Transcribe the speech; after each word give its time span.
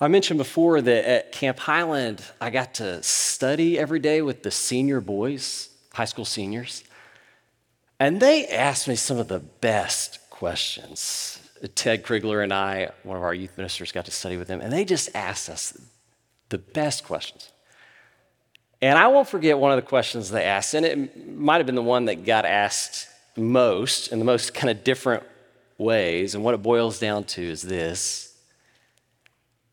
I 0.00 0.08
mentioned 0.08 0.38
before 0.38 0.80
that 0.80 1.08
at 1.08 1.32
Camp 1.32 1.58
Highland, 1.60 2.22
I 2.40 2.50
got 2.50 2.74
to 2.74 3.02
study 3.02 3.78
every 3.78 4.00
day 4.00 4.22
with 4.22 4.42
the 4.42 4.50
senior 4.50 5.00
boys, 5.00 5.68
high 5.92 6.04
school 6.04 6.24
seniors. 6.24 6.82
And 8.00 8.20
they 8.20 8.46
asked 8.48 8.88
me 8.88 8.96
some 8.96 9.18
of 9.18 9.28
the 9.28 9.38
best 9.38 10.18
questions. 10.30 11.40
Ted 11.74 12.02
Krigler 12.02 12.42
and 12.42 12.52
I, 12.52 12.90
one 13.04 13.16
of 13.16 13.22
our 13.22 13.32
youth 13.32 13.56
ministers, 13.56 13.92
got 13.92 14.04
to 14.06 14.10
study 14.10 14.36
with 14.36 14.48
them, 14.48 14.60
and 14.60 14.72
they 14.72 14.84
just 14.84 15.14
asked 15.14 15.48
us 15.48 15.78
the 16.48 16.58
best 16.58 17.04
questions. 17.04 17.52
And 18.82 18.98
I 18.98 19.06
won't 19.06 19.28
forget 19.28 19.58
one 19.58 19.70
of 19.70 19.76
the 19.76 19.88
questions 19.88 20.30
they 20.30 20.44
asked, 20.44 20.74
and 20.74 20.84
it 20.84 21.28
might 21.28 21.58
have 21.58 21.66
been 21.66 21.74
the 21.74 21.82
one 21.82 22.06
that 22.06 22.24
got 22.24 22.44
asked 22.44 23.08
most 23.36 24.08
in 24.08 24.18
the 24.18 24.24
most 24.24 24.52
kind 24.52 24.70
of 24.70 24.84
different 24.84 25.22
ways. 25.78 26.34
And 26.34 26.44
what 26.44 26.54
it 26.54 26.62
boils 26.62 26.98
down 26.98 27.24
to 27.24 27.42
is 27.42 27.62
this 27.62 28.33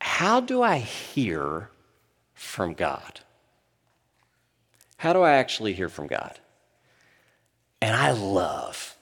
How 0.03 0.39
do 0.39 0.63
I 0.63 0.79
hear 0.79 1.69
from 2.33 2.73
God? 2.73 3.19
How 4.97 5.13
do 5.13 5.21
I 5.21 5.33
actually 5.33 5.73
hear 5.73 5.89
from 5.89 6.07
God? 6.07 6.39
And 7.83 7.95
I 7.95 8.09
love 8.09 8.97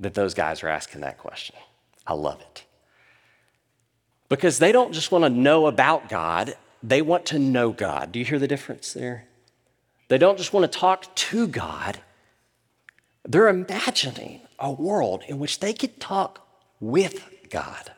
that 0.00 0.14
those 0.14 0.32
guys 0.32 0.62
are 0.62 0.68
asking 0.68 1.02
that 1.02 1.18
question. 1.18 1.56
I 2.06 2.14
love 2.14 2.40
it. 2.40 2.64
Because 4.30 4.58
they 4.58 4.72
don't 4.72 4.94
just 4.94 5.12
want 5.12 5.24
to 5.24 5.28
know 5.28 5.66
about 5.66 6.08
God, 6.08 6.54
they 6.82 7.02
want 7.02 7.26
to 7.26 7.38
know 7.38 7.70
God. 7.70 8.10
Do 8.10 8.18
you 8.18 8.24
hear 8.24 8.38
the 8.38 8.48
difference 8.48 8.94
there? 8.94 9.26
They 10.08 10.16
don't 10.16 10.38
just 10.38 10.54
want 10.54 10.70
to 10.70 10.78
talk 10.78 11.14
to 11.14 11.46
God, 11.46 12.00
they're 13.26 13.48
imagining 13.48 14.40
a 14.58 14.72
world 14.72 15.22
in 15.28 15.38
which 15.38 15.60
they 15.60 15.74
could 15.74 16.00
talk 16.00 16.48
with 16.80 17.28
God. 17.50 17.92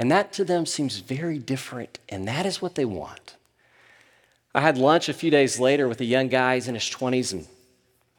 And 0.00 0.10
that 0.10 0.32
to 0.32 0.46
them 0.46 0.64
seems 0.64 0.96
very 1.00 1.36
different, 1.38 1.98
and 2.08 2.26
that 2.26 2.46
is 2.46 2.62
what 2.62 2.74
they 2.74 2.86
want. 2.86 3.36
I 4.54 4.62
had 4.62 4.78
lunch 4.78 5.10
a 5.10 5.12
few 5.12 5.30
days 5.30 5.60
later 5.60 5.88
with 5.88 6.00
a 6.00 6.06
young 6.06 6.28
guy, 6.28 6.54
he's 6.54 6.68
in 6.68 6.74
his 6.74 6.84
20s, 6.84 7.34
and 7.34 7.46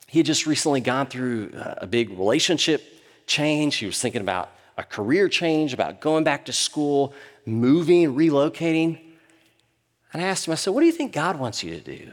he 0.06 0.20
had 0.20 0.28
just 0.28 0.46
recently 0.46 0.80
gone 0.80 1.08
through 1.08 1.50
a 1.56 1.88
big 1.88 2.12
relationship 2.12 2.84
change. 3.26 3.78
He 3.78 3.88
was 3.88 4.00
thinking 4.00 4.22
about 4.22 4.52
a 4.78 4.84
career 4.84 5.28
change, 5.28 5.74
about 5.74 6.02
going 6.02 6.24
back 6.24 6.46
to 6.46 6.54
school, 6.54 7.16
moving, 7.48 8.14
relocating. 8.14 9.00
And 10.14 10.22
I 10.22 10.28
asked 10.28 10.48
him, 10.48 10.52
I 10.52 10.58
said, 10.58 10.76
What 10.76 10.82
do 10.82 10.86
you 10.86 10.92
think 10.92 11.14
God 11.14 11.40
wants 11.40 11.64
you 11.64 11.72
to 11.72 11.82
do? 11.82 12.12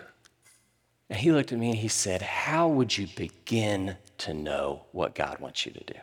And 1.11 1.19
he 1.19 1.31
looked 1.31 1.53
at 1.53 1.59
me 1.59 1.69
and 1.69 1.79
he 1.79 1.89
said, 1.89 2.23
How 2.23 2.69
would 2.69 2.97
you 2.97 3.07
begin 3.17 3.97
to 4.17 4.33
know 4.33 4.85
what 4.93 5.15
God 5.15 5.41
wants 5.41 5.67
you 5.67 5.73
to 5.73 5.85
do? 5.85 6.01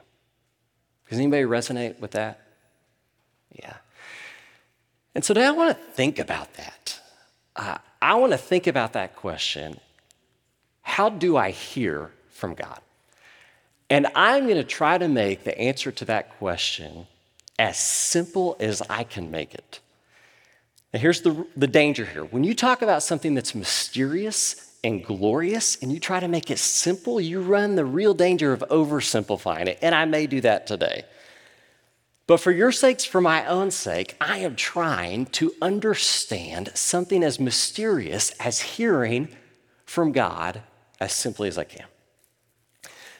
Does 1.09 1.17
anybody 1.17 1.45
resonate 1.45 1.99
with 1.99 2.11
that? 2.11 2.44
Yeah. 3.55 3.75
And 5.13 5.23
so 5.23 5.33
today 5.33 5.45
I 5.45 5.51
want 5.51 5.77
to 5.77 5.83
think 5.93 6.19
about 6.19 6.53
that. 6.55 6.99
Uh, 7.55 7.77
I 8.01 8.15
want 8.15 8.33
to 8.33 8.37
think 8.37 8.67
about 8.67 8.93
that 8.93 9.15
question 9.15 9.79
How 10.81 11.09
do 11.09 11.37
I 11.37 11.51
hear 11.51 12.11
from 12.29 12.53
God? 12.53 12.79
And 13.89 14.07
I'm 14.15 14.45
going 14.45 14.57
to 14.57 14.63
try 14.63 14.97
to 14.97 15.07
make 15.07 15.43
the 15.43 15.57
answer 15.57 15.91
to 15.91 16.05
that 16.05 16.37
question 16.37 17.07
as 17.57 17.77
simple 17.77 18.57
as 18.59 18.81
I 18.89 19.03
can 19.03 19.31
make 19.31 19.53
it. 19.53 19.79
Now, 20.93 20.99
here's 20.99 21.21
the, 21.21 21.45
the 21.55 21.67
danger 21.67 22.05
here. 22.05 22.23
When 22.23 22.43
you 22.43 22.53
talk 22.53 22.81
about 22.81 23.03
something 23.03 23.35
that's 23.35 23.53
mysterious 23.53 24.73
and 24.83 25.03
glorious 25.03 25.77
and 25.81 25.91
you 25.91 25.99
try 25.99 26.19
to 26.19 26.27
make 26.27 26.49
it 26.49 26.59
simple, 26.59 27.21
you 27.21 27.41
run 27.41 27.75
the 27.75 27.85
real 27.85 28.13
danger 28.13 28.53
of 28.53 28.63
oversimplifying 28.69 29.67
it. 29.67 29.79
And 29.81 29.93
I 29.93 30.05
may 30.05 30.27
do 30.27 30.41
that 30.41 30.67
today. 30.67 31.03
But 32.27 32.37
for 32.37 32.51
your 32.51 32.71
sakes, 32.71 33.05
for 33.05 33.21
my 33.21 33.45
own 33.45 33.69
sake, 33.69 34.15
I 34.19 34.39
am 34.39 34.55
trying 34.55 35.27
to 35.27 35.53
understand 35.61 36.71
something 36.73 37.23
as 37.23 37.39
mysterious 37.39 38.31
as 38.39 38.61
hearing 38.61 39.29
from 39.85 40.11
God 40.11 40.61
as 40.99 41.13
simply 41.13 41.47
as 41.47 41.57
I 41.57 41.65
can. 41.65 41.85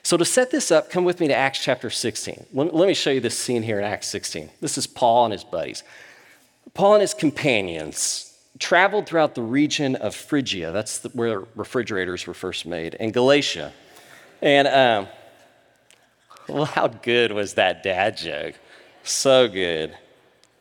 So, 0.02 0.18
to 0.18 0.25
set 0.25 0.52
this 0.52 0.72
up, 0.72 0.90
come 0.90 1.03
with 1.03 1.19
me 1.19 1.28
to 1.28 1.35
Acts 1.35 1.63
chapter 1.63 1.90
16. 1.90 2.46
Let, 2.53 2.74
me 2.74 2.94
show 2.94 3.09
you 3.09 3.19
this 3.19 3.38
scene 3.38 3.63
here 3.63 3.80
in 3.80 3.85
Acts 3.85 4.07
16. 4.07 4.52
This 4.62 4.78
is 4.78 4.85
Paul 4.85 5.25
and 5.25 5.31
his 5.31 5.44
buddies. 5.44 5.84
Paul 6.74 6.94
and 6.94 7.01
his 7.01 7.16
companions 7.16 8.31
traveled 8.59 9.07
throughout 9.07 9.34
the 9.35 9.41
region 9.41 9.96
of 9.96 10.13
Phrygia. 10.16 10.72
That's 10.72 11.03
where 11.13 11.41
refrigerators 11.56 12.28
were 12.28 12.35
first 12.35 12.66
made, 12.66 12.96
and 13.00 13.13
Galatia. 13.13 13.74
And, 14.41 14.68
um, 14.68 15.07
well, 16.47 16.66
how 16.66 16.88
good 16.88 17.31
was 17.31 17.56
that 17.56 17.81
dad 17.81 18.18
joke? 18.18 18.56
So 19.06 19.48
good. 19.48 19.96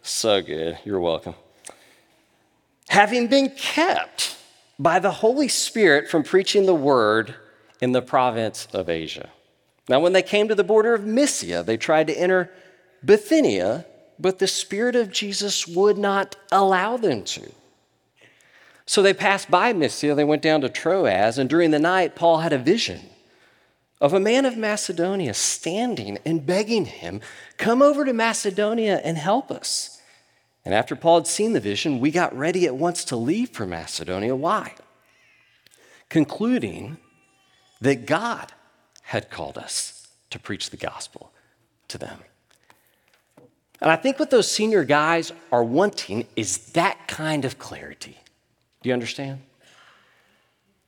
So 0.03 0.41
good. 0.41 0.79
You're 0.85 1.01
welcome. 1.01 1.35
Having 2.89 3.27
been 3.27 3.51
kept 3.51 4.37
by 4.79 5.01
the 5.01 5.11
Holy 5.11 5.49
Spirit 5.49 6.09
from 6.09 6.23
preaching 6.23 6.67
the 6.67 6.75
word 6.75 7.35
in 7.81 7.93
the 7.93 8.03
province 8.03 8.69
of 8.73 8.89
Asia. 8.89 9.31
Now, 9.89 9.99
when 10.01 10.13
they 10.13 10.23
came 10.23 10.47
to 10.49 10.55
the 10.55 10.63
border 10.63 10.95
of 10.95 11.05
Mysia, 11.05 11.63
they 11.63 11.77
tried 11.77 12.07
to 12.07 12.15
enter 12.15 12.51
Bithynia 13.05 13.85
but 14.19 14.39
the 14.39 14.47
Spirit 14.47 14.97
of 14.97 15.11
Jesus 15.11 15.67
would 15.67 15.99
not 15.99 16.37
allow 16.53 16.97
them 16.97 17.25
to. 17.25 17.53
So 18.87 19.03
they 19.03 19.15
passed 19.15 19.51
by 19.51 19.73
Mysia, 19.73 20.15
they 20.15 20.25
went 20.25 20.43
down 20.43 20.61
to 20.61 20.69
Troas, 20.69 21.39
and 21.39 21.49
during 21.49 21.71
the 21.71 21.79
night, 21.79 22.15
Paul 22.15 22.39
had 22.39 22.53
a 22.53 22.59
vision 22.59 23.01
of 24.01 24.13
a 24.13 24.21
man 24.21 24.45
of 24.45 24.57
Macedonia 24.57 25.35
standing 25.35 26.19
and 26.25 26.45
begging 26.45 26.85
him, 26.85 27.21
Come 27.57 27.83
over 27.83 28.05
to 28.05 28.13
Macedonia 28.13 29.01
and 29.05 29.17
help 29.17 29.51
us. 29.51 30.01
And 30.65 30.75
after 30.75 30.97
Paul 30.97 31.17
had 31.21 31.27
seen 31.27 31.53
the 31.53 31.61
vision, 31.61 32.01
we 32.01 32.11
got 32.11 32.37
ready 32.37 32.67
at 32.67 32.77
once 32.77 33.05
to 33.07 33.17
leave 33.17 33.51
for 33.51 33.67
Macedonia. 33.67 34.35
Why? 34.35 34.75
Concluding 36.09 36.97
that 37.81 38.07
God 38.07 38.53
had 39.03 39.31
called 39.31 39.59
us 39.59 40.09
to 40.31 40.39
preach 40.39 40.71
the 40.71 40.77
gospel 40.77 41.33
to 41.89 41.99
them. 41.99 42.19
And 43.81 43.91
I 43.91 43.97
think 43.97 44.19
what 44.19 44.31
those 44.31 44.51
senior 44.51 44.85
guys 44.85 45.33
are 45.53 45.63
wanting 45.63 46.27
is 46.37 46.59
that 46.73 47.07
kind 47.07 47.45
of 47.45 47.59
clarity. 47.59 48.19
Do 48.83 48.89
you 48.89 48.95
understand? 48.95 49.43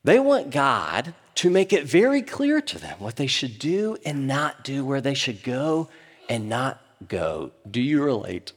They 0.06 0.20
want 0.20 0.50
God 0.50 1.14
to 1.34 1.50
make 1.50 1.72
it 1.72 1.82
very 1.82 2.22
clear 2.22 2.60
to 2.60 2.78
them 2.78 2.96
what 3.00 3.16
they 3.16 3.26
should 3.26 3.58
do 3.58 3.96
and 4.06 4.28
not 4.28 4.62
do, 4.62 4.84
where 4.84 5.00
they 5.00 5.14
should 5.14 5.42
go 5.42 5.88
and 6.28 6.48
not 6.48 6.80
go. 7.08 7.50
Do 7.68 7.80
you 7.80 8.04
relate 8.04 8.52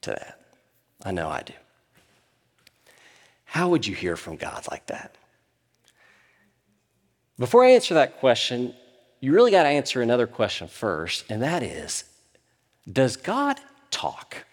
to 0.00 0.10
that? 0.10 0.40
I 1.04 1.12
know 1.12 1.28
I 1.28 1.42
do. 1.42 1.52
How 3.44 3.68
would 3.68 3.86
you 3.86 3.94
hear 3.94 4.16
from 4.16 4.34
God 4.34 4.66
like 4.72 4.86
that? 4.86 5.14
Before 7.38 7.64
I 7.64 7.70
answer 7.70 7.94
that 7.94 8.18
question, 8.18 8.74
you 9.20 9.32
really 9.32 9.52
got 9.52 9.62
to 9.62 9.68
answer 9.68 10.02
another 10.02 10.26
question 10.26 10.66
first, 10.66 11.26
and 11.30 11.40
that 11.42 11.62
is 11.62 12.06
Does 12.92 13.16
God 13.16 13.60
talk? 13.92 14.44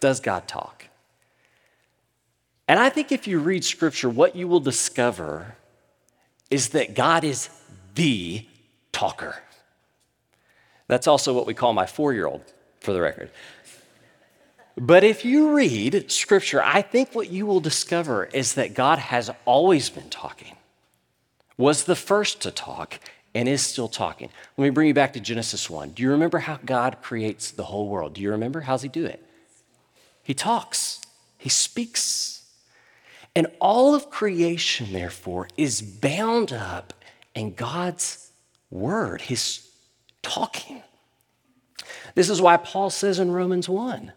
Does 0.00 0.18
God 0.18 0.48
talk? 0.48 0.87
And 2.68 2.78
I 2.78 2.90
think 2.90 3.10
if 3.10 3.26
you 3.26 3.38
read 3.38 3.64
scripture, 3.64 4.10
what 4.10 4.36
you 4.36 4.46
will 4.46 4.60
discover 4.60 5.56
is 6.50 6.70
that 6.70 6.94
God 6.94 7.24
is 7.24 7.48
the 7.94 8.46
talker. 8.92 9.42
That's 10.86 11.06
also 11.06 11.32
what 11.32 11.46
we 11.46 11.54
call 11.54 11.72
my 11.72 11.86
four 11.86 12.12
year 12.12 12.26
old, 12.26 12.42
for 12.80 12.92
the 12.92 13.00
record. 13.00 13.30
But 14.76 15.02
if 15.02 15.24
you 15.24 15.56
read 15.56 16.10
scripture, 16.10 16.62
I 16.62 16.82
think 16.82 17.14
what 17.14 17.30
you 17.30 17.46
will 17.46 17.60
discover 17.60 18.26
is 18.26 18.54
that 18.54 18.74
God 18.74 18.98
has 18.98 19.30
always 19.44 19.90
been 19.90 20.08
talking, 20.08 20.56
was 21.56 21.84
the 21.84 21.96
first 21.96 22.42
to 22.42 22.50
talk, 22.50 23.00
and 23.34 23.48
is 23.48 23.62
still 23.62 23.88
talking. 23.88 24.30
Let 24.56 24.64
me 24.64 24.70
bring 24.70 24.88
you 24.88 24.94
back 24.94 25.14
to 25.14 25.20
Genesis 25.20 25.68
1. 25.68 25.90
Do 25.90 26.02
you 26.02 26.10
remember 26.10 26.38
how 26.38 26.58
God 26.64 26.98
creates 27.02 27.50
the 27.50 27.64
whole 27.64 27.88
world? 27.88 28.14
Do 28.14 28.20
you 28.20 28.30
remember? 28.30 28.60
How's 28.60 28.82
He 28.82 28.88
do 28.88 29.04
it? 29.04 29.24
He 30.22 30.34
talks, 30.34 31.00
He 31.38 31.48
speaks. 31.48 32.37
And 33.38 33.46
all 33.60 33.94
of 33.94 34.10
creation, 34.10 34.92
therefore, 34.92 35.46
is 35.56 35.80
bound 35.80 36.52
up 36.52 36.92
in 37.36 37.54
God's 37.54 38.32
word, 38.68 39.20
His 39.20 39.64
talking. 40.22 40.82
This 42.16 42.28
is 42.30 42.42
why 42.42 42.56
Paul 42.56 42.90
says 42.90 43.20
in 43.20 43.30
Romans 43.30 43.68
1 43.68 44.12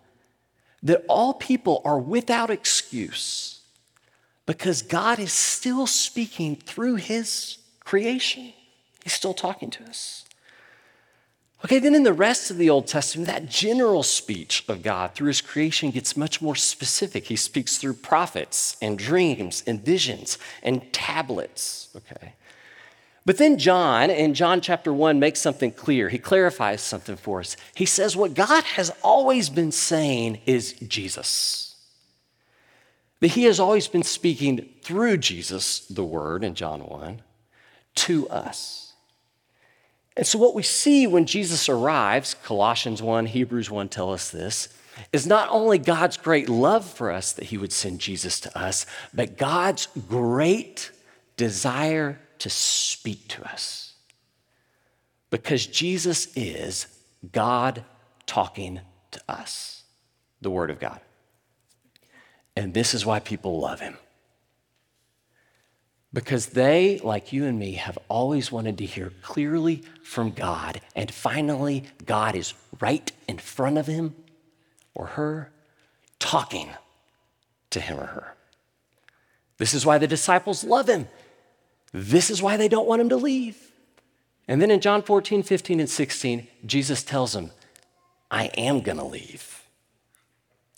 that 0.81 1.05
all 1.07 1.35
people 1.35 1.83
are 1.85 1.99
without 1.99 2.49
excuse 2.49 3.61
because 4.47 4.81
God 4.81 5.19
is 5.19 5.31
still 5.31 5.85
speaking 5.85 6.55
through 6.55 6.95
His 6.95 7.59
creation. 7.85 8.53
He's 9.03 9.13
still 9.13 9.35
talking 9.35 9.69
to 9.69 9.83
us. 9.83 10.25
Okay, 11.63 11.77
then 11.77 11.93
in 11.93 12.03
the 12.03 12.13
rest 12.13 12.49
of 12.49 12.57
the 12.57 12.71
Old 12.71 12.87
Testament, 12.87 13.27
that 13.27 13.47
general 13.47 14.01
speech 14.01 14.65
of 14.67 14.81
God 14.81 15.13
through 15.13 15.27
his 15.27 15.41
creation 15.41 15.91
gets 15.91 16.17
much 16.17 16.41
more 16.41 16.55
specific. 16.55 17.27
He 17.27 17.35
speaks 17.35 17.77
through 17.77 17.93
prophets 17.95 18.77
and 18.81 18.97
dreams 18.97 19.63
and 19.67 19.83
visions 19.83 20.39
and 20.63 20.91
tablets, 20.91 21.89
okay? 21.95 22.33
But 23.25 23.37
then 23.37 23.59
John, 23.59 24.09
in 24.09 24.33
John 24.33 24.61
chapter 24.61 24.91
1, 24.91 25.19
makes 25.19 25.39
something 25.39 25.71
clear. 25.71 26.09
He 26.09 26.17
clarifies 26.17 26.81
something 26.81 27.15
for 27.15 27.39
us. 27.39 27.55
He 27.75 27.85
says 27.85 28.17
what 28.17 28.33
God 28.33 28.63
has 28.63 28.91
always 29.03 29.49
been 29.49 29.71
saying 29.71 30.39
is 30.47 30.73
Jesus. 30.73 31.75
That 33.19 33.27
he 33.27 33.43
has 33.43 33.59
always 33.59 33.87
been 33.87 34.01
speaking 34.01 34.67
through 34.81 35.17
Jesus, 35.17 35.81
the 35.81 36.03
Word, 36.03 36.43
in 36.43 36.55
John 36.55 36.81
1, 36.81 37.21
to 37.93 38.27
us. 38.29 38.90
And 40.17 40.27
so, 40.27 40.37
what 40.37 40.55
we 40.55 40.63
see 40.63 41.07
when 41.07 41.25
Jesus 41.25 41.69
arrives, 41.69 42.33
Colossians 42.43 43.01
1, 43.01 43.27
Hebrews 43.27 43.71
1 43.71 43.89
tell 43.89 44.11
us 44.11 44.29
this, 44.29 44.69
is 45.13 45.25
not 45.25 45.47
only 45.49 45.77
God's 45.77 46.17
great 46.17 46.49
love 46.49 46.85
for 46.85 47.11
us 47.11 47.31
that 47.33 47.45
he 47.45 47.57
would 47.57 47.71
send 47.71 47.99
Jesus 47.99 48.39
to 48.41 48.57
us, 48.57 48.85
but 49.13 49.37
God's 49.37 49.87
great 50.07 50.91
desire 51.37 52.19
to 52.39 52.49
speak 52.49 53.27
to 53.29 53.43
us. 53.43 53.93
Because 55.29 55.65
Jesus 55.65 56.27
is 56.35 56.87
God 57.31 57.85
talking 58.25 58.81
to 59.11 59.21
us, 59.29 59.83
the 60.41 60.51
Word 60.51 60.69
of 60.69 60.79
God. 60.79 60.99
And 62.55 62.73
this 62.73 62.93
is 62.93 63.05
why 63.05 63.19
people 63.19 63.59
love 63.59 63.79
him. 63.79 63.97
Because 66.13 66.47
they, 66.47 66.99
like 67.03 67.31
you 67.31 67.45
and 67.45 67.57
me, 67.57 67.73
have 67.73 67.97
always 68.09 68.51
wanted 68.51 68.77
to 68.79 68.85
hear 68.85 69.13
clearly 69.21 69.83
from 70.03 70.31
God. 70.31 70.81
And 70.95 71.11
finally, 71.11 71.85
God 72.05 72.35
is 72.35 72.53
right 72.81 73.09
in 73.27 73.37
front 73.37 73.77
of 73.77 73.87
him 73.87 74.15
or 74.93 75.07
her, 75.07 75.51
talking 76.19 76.69
to 77.69 77.79
him 77.79 77.99
or 77.99 78.07
her. 78.07 78.35
This 79.57 79.73
is 79.73 79.85
why 79.85 79.97
the 79.99 80.07
disciples 80.07 80.63
love 80.63 80.89
him. 80.89 81.07
This 81.93 82.29
is 82.29 82.41
why 82.41 82.57
they 82.57 82.67
don't 82.67 82.87
want 82.87 83.01
him 83.01 83.09
to 83.09 83.17
leave. 83.17 83.71
And 84.47 84.61
then 84.61 84.71
in 84.71 84.81
John 84.81 85.01
14, 85.03 85.43
15, 85.43 85.79
and 85.79 85.89
16, 85.89 86.47
Jesus 86.65 87.03
tells 87.03 87.33
them, 87.33 87.51
I 88.29 88.45
am 88.57 88.81
going 88.81 88.97
to 88.97 89.05
leave. 89.05 89.63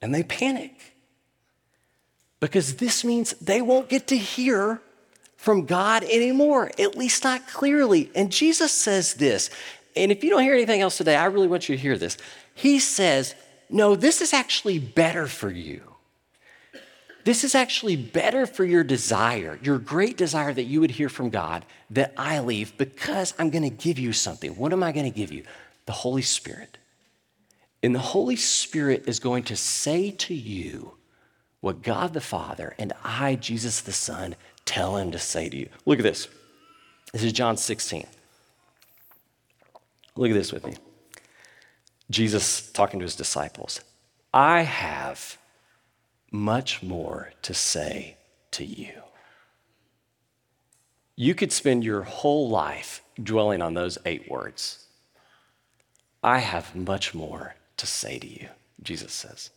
And 0.02 0.14
they 0.14 0.22
panic 0.22 0.96
because 2.40 2.76
this 2.76 3.06
means 3.06 3.32
they 3.40 3.62
won't 3.62 3.90
get 3.90 4.06
to 4.08 4.18
hear 4.18 4.82
from 5.44 5.66
God 5.66 6.06
anymore, 6.06 6.72
at 6.80 6.98
least 6.98 7.26
not 7.26 7.46
clearly. 7.50 8.10
And 8.16 8.32
Jesus 8.32 8.72
says 8.72 9.16
this, 9.16 9.50
and 9.94 10.10
if 10.10 10.24
you 10.24 10.30
don't 10.30 10.42
hear 10.42 10.54
anything 10.54 10.80
else 10.80 10.96
today, 10.96 11.18
I 11.18 11.26
really 11.26 11.50
want 11.50 11.68
you 11.68 11.76
to 11.76 11.82
hear 11.82 11.98
this. 11.98 12.18
He 12.56 12.80
says, 12.80 13.36
No, 13.70 13.94
this 13.98 14.22
is 14.22 14.32
actually 14.34 14.80
better 14.80 15.28
for 15.28 15.52
you. 15.52 15.82
This 17.26 17.44
is 17.44 17.56
actually 17.56 17.98
better 17.98 18.46
for 18.46 18.64
your 18.64 18.86
desire, 18.86 19.60
your 19.62 19.80
great 19.80 20.16
desire 20.16 20.54
that 20.54 20.64
you 20.64 20.80
would 20.80 20.92
hear 20.92 21.10
from 21.10 21.30
God, 21.30 21.66
that 21.90 22.14
I 22.16 22.40
leave 22.40 22.78
because 22.78 23.34
I'm 23.38 23.50
going 23.50 23.64
to 23.64 23.70
give 23.70 24.00
you 24.00 24.14
something. 24.14 24.56
What 24.56 24.72
am 24.72 24.82
I 24.82 24.94
going 24.94 25.12
to 25.12 25.18
give 25.18 25.34
you? 25.34 25.44
The 25.88 25.92
Holy 25.92 26.22
Spirit. 26.22 26.78
And 27.82 27.94
the 27.94 28.00
Holy 28.00 28.38
Spirit 28.38 29.04
is 29.08 29.20
going 29.20 29.44
to 29.44 29.58
say 29.58 30.12
to 30.12 30.34
you 30.34 30.94
what 31.60 31.82
God 31.82 32.14
the 32.14 32.22
Father 32.22 32.76
and 32.80 32.94
I, 33.04 33.36
Jesus 33.36 33.82
the 33.82 33.92
Son, 33.92 34.36
tell 34.66 34.98
him 34.98 35.12
to 35.12 35.20
say 35.20 35.50
to 35.50 35.58
you. 35.58 35.70
Look 35.86 36.00
at 36.00 36.04
this. 36.04 36.28
This 37.12 37.24
is 37.24 37.34
John 37.34 37.58
16. 37.58 38.08
Look 40.16 40.30
at 40.30 40.34
this 40.34 40.52
with 40.52 40.66
me. 40.66 40.76
Jesus 42.10 42.72
talking 42.72 43.00
to 43.00 43.04
his 43.04 43.16
disciples. 43.16 43.82
I 44.34 44.62
have 44.62 45.38
much 46.32 46.82
more 46.82 47.32
to 47.44 47.54
say 47.54 48.18
to 48.52 48.66
you. 48.66 48.92
You 51.16 51.36
could 51.36 51.52
spend 51.52 51.84
your 51.84 52.02
whole 52.02 52.50
life 52.50 53.04
dwelling 53.22 53.62
on 53.62 53.76
those 53.76 53.98
eight 54.06 54.30
words. 54.30 54.86
I 56.24 56.40
have 56.40 56.76
much 56.76 57.14
more 57.14 57.56
to 57.78 57.86
say 57.86 58.18
to 58.18 58.28
you, 58.28 58.50
Jesus 58.82 59.14
says. 59.14 59.52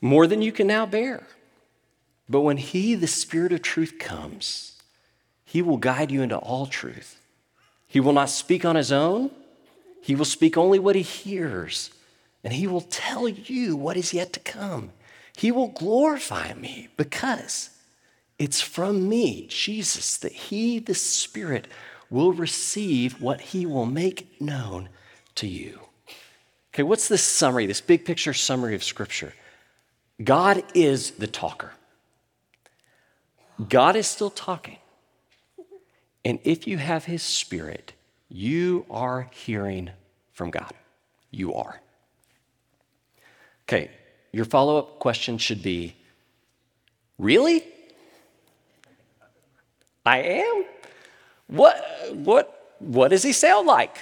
More 0.00 0.26
than 0.26 0.42
you 0.42 0.52
can 0.52 0.66
now 0.66 0.86
bear. 0.86 1.26
But 2.32 2.40
when 2.40 2.56
He, 2.56 2.94
the 2.94 3.06
Spirit 3.06 3.52
of 3.52 3.60
truth, 3.60 3.98
comes, 3.98 4.80
He 5.44 5.60
will 5.60 5.76
guide 5.76 6.10
you 6.10 6.22
into 6.22 6.38
all 6.38 6.64
truth. 6.64 7.20
He 7.86 8.00
will 8.00 8.14
not 8.14 8.30
speak 8.30 8.64
on 8.64 8.74
His 8.74 8.90
own, 8.90 9.30
He 10.00 10.14
will 10.14 10.24
speak 10.24 10.56
only 10.56 10.78
what 10.78 10.96
He 10.96 11.02
hears, 11.02 11.90
and 12.42 12.54
He 12.54 12.66
will 12.66 12.80
tell 12.80 13.28
you 13.28 13.76
what 13.76 13.98
is 13.98 14.14
yet 14.14 14.32
to 14.32 14.40
come. 14.40 14.92
He 15.36 15.52
will 15.52 15.68
glorify 15.68 16.54
me 16.54 16.88
because 16.96 17.68
it's 18.38 18.62
from 18.62 19.10
me, 19.10 19.46
Jesus, 19.50 20.16
that 20.16 20.32
He, 20.32 20.78
the 20.78 20.94
Spirit, 20.94 21.68
will 22.08 22.32
receive 22.32 23.20
what 23.20 23.42
He 23.42 23.66
will 23.66 23.84
make 23.84 24.40
known 24.40 24.88
to 25.34 25.46
you. 25.46 25.80
Okay, 26.72 26.82
what's 26.82 27.08
this 27.08 27.22
summary, 27.22 27.66
this 27.66 27.82
big 27.82 28.06
picture 28.06 28.32
summary 28.32 28.74
of 28.74 28.82
Scripture? 28.82 29.34
God 30.24 30.64
is 30.74 31.10
the 31.10 31.26
talker. 31.26 31.72
God 33.68 33.96
is 33.96 34.06
still 34.06 34.30
talking. 34.30 34.78
And 36.24 36.38
if 36.44 36.66
you 36.66 36.78
have 36.78 37.04
His 37.04 37.22
Spirit, 37.22 37.92
you 38.28 38.86
are 38.90 39.28
hearing 39.32 39.90
from 40.32 40.50
God. 40.50 40.72
You 41.30 41.54
are. 41.54 41.80
Okay, 43.64 43.90
your 44.32 44.44
follow 44.44 44.78
up 44.78 44.98
question 44.98 45.38
should 45.38 45.62
be 45.62 45.94
Really? 47.18 47.64
I 50.04 50.18
am? 50.18 50.64
What, 51.46 51.84
what, 52.12 52.74
what 52.80 53.08
does 53.08 53.22
he 53.22 53.32
sound 53.32 53.68
like? 53.68 53.96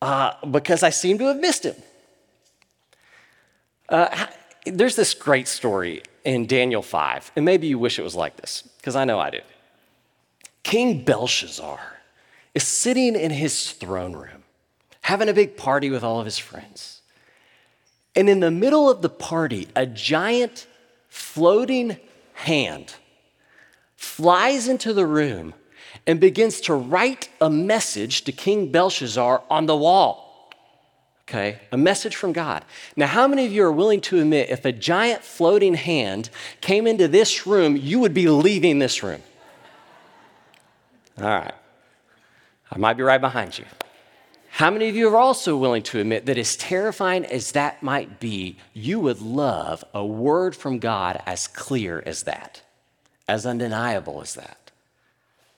Uh, 0.00 0.32
because 0.46 0.82
I 0.82 0.90
seem 0.90 1.18
to 1.18 1.26
have 1.26 1.36
missed 1.36 1.64
him. 1.64 1.76
Uh, 3.88 4.26
there's 4.66 4.96
this 4.96 5.14
great 5.14 5.46
story 5.46 6.02
in 6.24 6.46
Daniel 6.46 6.82
5, 6.82 7.32
and 7.36 7.44
maybe 7.44 7.66
you 7.66 7.78
wish 7.78 7.98
it 7.98 8.02
was 8.02 8.14
like 8.14 8.36
this, 8.36 8.62
because 8.78 8.96
I 8.96 9.04
know 9.04 9.18
I 9.18 9.30
do. 9.30 9.40
King 10.62 11.04
Belshazzar 11.04 11.80
is 12.54 12.62
sitting 12.62 13.16
in 13.16 13.30
his 13.30 13.72
throne 13.72 14.12
room, 14.12 14.44
having 15.02 15.28
a 15.28 15.34
big 15.34 15.56
party 15.56 15.90
with 15.90 16.04
all 16.04 16.20
of 16.20 16.24
his 16.24 16.38
friends. 16.38 17.00
And 18.14 18.28
in 18.28 18.40
the 18.40 18.50
middle 18.50 18.90
of 18.90 19.02
the 19.02 19.08
party, 19.08 19.68
a 19.74 19.86
giant 19.86 20.66
floating 21.08 21.96
hand 22.34 22.94
flies 23.96 24.68
into 24.68 24.92
the 24.92 25.06
room 25.06 25.54
and 26.06 26.20
begins 26.20 26.60
to 26.62 26.74
write 26.74 27.28
a 27.40 27.48
message 27.48 28.24
to 28.24 28.32
King 28.32 28.70
Belshazzar 28.70 29.42
on 29.50 29.66
the 29.66 29.76
wall. 29.76 30.21
Okay, 31.32 31.60
a 31.72 31.78
message 31.78 32.14
from 32.14 32.34
God. 32.34 32.62
Now, 32.94 33.06
how 33.06 33.26
many 33.26 33.46
of 33.46 33.52
you 33.52 33.64
are 33.64 33.72
willing 33.72 34.02
to 34.02 34.20
admit 34.20 34.50
if 34.50 34.66
a 34.66 34.72
giant 34.72 35.24
floating 35.24 35.72
hand 35.72 36.28
came 36.60 36.86
into 36.86 37.08
this 37.08 37.46
room, 37.46 37.74
you 37.74 38.00
would 38.00 38.12
be 38.12 38.28
leaving 38.28 38.80
this 38.80 39.02
room? 39.02 39.22
All 41.16 41.24
right, 41.24 41.54
I 42.70 42.76
might 42.76 42.98
be 42.98 43.02
right 43.02 43.20
behind 43.20 43.58
you. 43.58 43.64
How 44.50 44.70
many 44.70 44.90
of 44.90 44.94
you 44.94 45.08
are 45.08 45.16
also 45.16 45.56
willing 45.56 45.82
to 45.84 46.00
admit 46.00 46.26
that, 46.26 46.36
as 46.36 46.54
terrifying 46.54 47.24
as 47.24 47.52
that 47.52 47.82
might 47.82 48.20
be, 48.20 48.58
you 48.74 49.00
would 49.00 49.22
love 49.22 49.82
a 49.94 50.04
word 50.04 50.54
from 50.54 50.80
God 50.80 51.22
as 51.24 51.48
clear 51.48 52.02
as 52.04 52.24
that, 52.24 52.60
as 53.26 53.46
undeniable 53.46 54.20
as 54.20 54.34
that? 54.34 54.61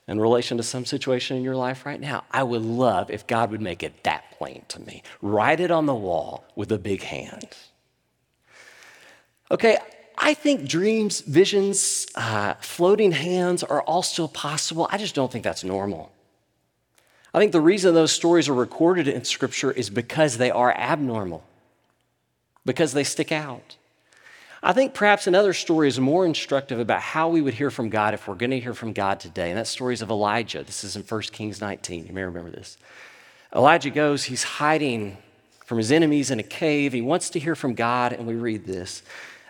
In 0.06 0.20
relation 0.20 0.58
to 0.58 0.62
some 0.62 0.84
situation 0.84 1.37
in 1.37 1.42
your 1.42 1.56
life 1.56 1.87
right 1.87 2.00
now, 2.00 2.25
I 2.30 2.42
would 2.42 2.62
love 2.62 3.11
if 3.11 3.26
God 3.26 3.50
would 3.50 3.62
make 3.62 3.82
it 3.82 4.04
that 4.04 4.30
plain 4.32 4.62
to 4.68 4.80
me. 4.80 5.02
Write 5.23 5.61
it 5.61 5.70
on 5.70 5.87
the 5.87 5.94
wall 5.94 6.44
with 6.54 6.70
a 6.73 6.78
big 6.78 7.02
hand. 7.02 7.49
Okay, 9.50 9.78
I 10.18 10.34
think 10.34 10.68
dreams, 10.68 11.20
visions, 11.20 12.06
uh, 12.14 12.54
floating 12.61 13.12
hands 13.12 13.62
are 13.62 13.82
all 13.82 14.02
still 14.02 14.28
possible. 14.28 14.87
I 14.90 14.99
just 14.99 15.14
don't 15.14 15.32
think 15.32 15.44
that's 15.44 15.64
normal. 15.64 16.12
I 17.32 17.38
think 17.38 17.52
the 17.52 17.61
reason 17.61 17.94
those 17.94 18.12
stories 18.12 18.49
are 18.49 18.54
recorded 18.54 19.08
in 19.08 19.25
Scripture 19.25 19.73
is 19.73 19.90
because 19.90 20.37
they 20.37 20.50
are 20.50 20.73
abnormal, 20.76 21.44
because 22.64 22.92
they 22.92 23.04
stick 23.04 23.32
out. 23.32 23.76
I 24.66 24.73
think 24.73 24.94
perhaps 24.94 25.26
another 25.26 25.52
story 25.52 25.88
is 25.88 26.00
more 26.00 26.25
instructive 26.25 26.80
about 26.80 27.02
how 27.02 27.28
we 27.28 27.42
would 27.42 27.52
hear 27.54 27.71
from 27.71 27.90
God 27.90 28.14
if 28.14 28.26
we're 28.26 28.35
going 28.35 28.50
to 28.50 28.59
hear 28.59 28.73
from 28.73 28.94
God 28.94 29.21
today. 29.21 29.50
And 29.50 29.59
that 29.59 29.66
story 29.66 29.92
is 29.92 30.00
of 30.00 30.11
Elijah. 30.11 30.64
This 30.64 30.85
is 30.85 30.97
in 30.97 31.02
1 31.02 31.21
Kings 31.33 31.61
19. 31.61 32.06
You 32.06 32.12
may 32.14 32.23
remember 32.23 32.50
this. 32.50 32.78
Elijah 33.54 33.90
goes, 33.90 34.25
he's 34.25 34.42
hiding 34.42 35.18
from 35.66 35.78
his 35.78 35.92
enemies 35.92 36.30
in 36.30 36.40
a 36.40 36.44
cave. 36.44 36.94
He 36.94 37.02
wants 37.02 37.30
to 37.30 37.38
hear 37.38 37.54
from 37.54 37.75
God, 37.75 38.14
and 38.14 38.26
we 38.26 38.35
read 38.35 38.64
this 38.64 39.02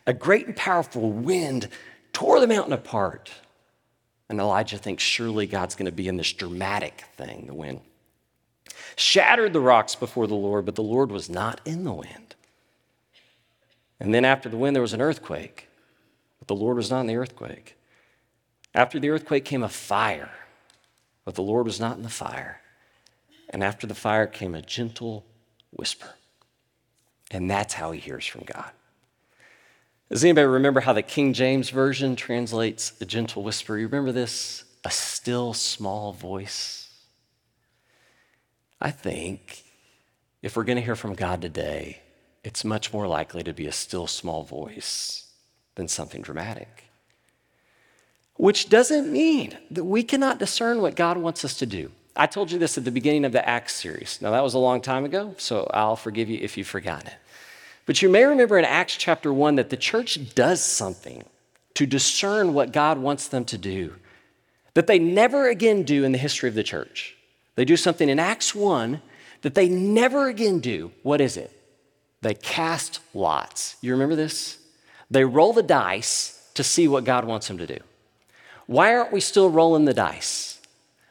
A 0.07 0.13
great 0.13 0.49
and 0.49 0.57
powerful 0.57 1.13
wind 1.13 1.69
tore 2.13 2.41
the 2.41 2.49
mountain 2.49 2.73
apart 2.73 3.31
and 4.29 4.41
Elijah 4.41 4.79
thinks 4.79 5.03
surely 5.03 5.47
God's 5.47 5.75
going 5.75 5.87
to 5.87 5.93
be 5.93 6.09
in 6.09 6.17
this 6.17 6.33
dramatic 6.33 7.05
thing, 7.17 7.47
the 7.47 7.55
wind. 7.55 7.81
Shattered 8.97 9.53
the 9.53 9.61
rocks 9.61 9.95
before 9.95 10.27
the 10.27 10.35
Lord, 10.35 10.65
but 10.65 10.75
the 10.75 10.83
Lord 10.83 11.13
was 11.13 11.29
not 11.29 11.61
in 11.65 11.85
the 11.85 11.93
wind. 11.93 12.24
And 14.05 14.13
then 14.13 14.27
after 14.27 14.51
the 14.51 14.59
wind, 14.59 14.77
there 14.77 14.83
was 14.83 14.93
an 14.93 15.01
earthquake, 15.01 15.67
but 16.39 16.47
the 16.47 16.55
Lord 16.55 16.77
was 16.77 16.91
not 16.91 17.01
in 17.01 17.07
the 17.07 17.17
earthquake. 17.17 17.75
After 18.75 19.01
the 19.01 19.09
earthquake 19.09 19.47
came 19.47 19.63
a 19.63 19.69
fire, 19.71 20.31
but 21.25 21.37
the 21.37 21.43
Lord 21.43 21.65
was 21.65 21.81
not 21.81 21.97
in 21.97 22.03
the 22.03 22.11
fire. 22.11 22.61
And 23.49 23.65
after 23.65 23.87
the 23.87 23.95
fire 23.95 24.27
came 24.27 24.55
a 24.55 24.61
gentle 24.61 25.25
whisper. 25.71 26.11
And 27.31 27.51
that's 27.51 27.73
how 27.73 27.93
he 27.93 27.99
hears 27.99 28.27
from 28.27 28.43
God. 28.45 28.73
Does 30.11 30.23
anybody 30.23 30.49
remember 30.49 30.81
how 30.81 30.93
the 30.93 31.01
King 31.01 31.33
James 31.33 31.71
Version 31.71 32.15
translates 32.15 32.93
a 33.01 33.07
gentle 33.07 33.43
whisper? 33.43 33.79
You 33.79 33.87
remember 33.87 34.13
this? 34.13 34.65
A 34.85 34.91
still 34.91 35.55
small 35.55 36.13
voice. 36.13 36.91
I 38.83 38.91
think 38.91 39.65
if 40.43 40.57
we're 40.57 40.65
going 40.65 40.77
to 40.77 40.85
hear 40.85 40.95
from 40.95 41.15
God 41.15 41.41
today, 41.41 42.03
it's 42.45 42.65
much 42.65 42.93
more 42.93 43.09
likely 43.09 43.43
to 43.43 43.53
be 43.53 43.67
a 43.67 43.73
still 43.73 44.07
small 44.07 44.45
voice 44.45 45.27
than 45.75 45.89
something 45.89 46.23
dramatic. 46.23 46.85
Which 48.37 48.69
doesn't 48.69 49.11
mean 49.11 49.57
that 49.71 49.85
we 49.85 50.03
cannot 50.03 50.39
discern 50.39 50.81
what 50.81 50.95
God 50.95 51.17
wants 51.17 51.45
us 51.45 51.55
to 51.59 51.67
do. 51.67 51.91
I 52.15 52.27
told 52.27 52.53
you 52.53 52.59
this 52.59 52.79
at 52.79 52.85
the 52.85 52.91
beginning 52.91 53.25
of 53.25 53.33
the 53.33 53.49
Acts 53.49 53.75
series. 53.75 54.21
Now, 54.21 54.31
that 54.33 54.43
was 54.43 54.55
a 54.55 54.59
long 54.59 54.81
time 54.81 55.05
ago, 55.05 55.35
so 55.39 55.69
I'll 55.73 55.97
forgive 55.97 56.29
you 56.29 56.39
if 56.41 56.57
you've 56.57 56.69
forgotten 56.69 57.09
it. 57.09 57.17
But 57.87 58.03
you 58.03 58.09
may 58.09 58.25
remember 58.25 58.59
in 58.59 58.65
Acts 58.65 58.97
chapter 58.97 59.33
1 59.33 59.57
that 59.57 59.71
the 59.71 59.77
church 59.77 60.35
does 60.35 60.63
something 60.63 61.25
to 61.75 61.87
discern 61.87 62.55
what 62.55 62.73
God 62.73 62.99
wants 62.99 63.29
them 63.29 63.45
to 63.47 63.59
do 63.59 63.95
that 64.75 64.87
they 64.87 64.99
never 64.99 65.49
again 65.49 65.83
do 65.83 66.05
in 66.05 66.13
the 66.13 66.19
history 66.19 66.49
of 66.49 66.55
the 66.55 66.63
church. 66.63 67.17
They 67.55 67.65
do 67.65 67.77
something 67.77 68.09
in 68.09 68.19
Acts 68.19 68.55
1 68.55 69.01
that 69.43 69.55
they 69.55 69.69
never 69.69 70.29
again 70.29 70.61
do. 70.61 70.93
What 71.03 71.21
is 71.21 71.37
it? 71.37 71.64
They 72.25 72.33
cast 72.33 73.01
lots. 73.13 73.77
You 73.83 73.93
remember 73.93 74.17
this? 74.17 74.57
They 75.11 75.27
roll 75.27 75.53
the 75.53 75.63
dice 75.63 76.43
to 76.55 76.65
see 76.65 76.89
what 76.89 77.05
God 77.05 77.27
wants 77.27 77.49
them 77.49 77.59
to 77.59 77.67
do. 77.67 77.77
Why 78.67 78.95
aren't 78.95 79.13
we 79.13 79.21
still 79.21 79.51
rolling 79.51 79.85
the 79.85 79.93
dice? 79.93 80.59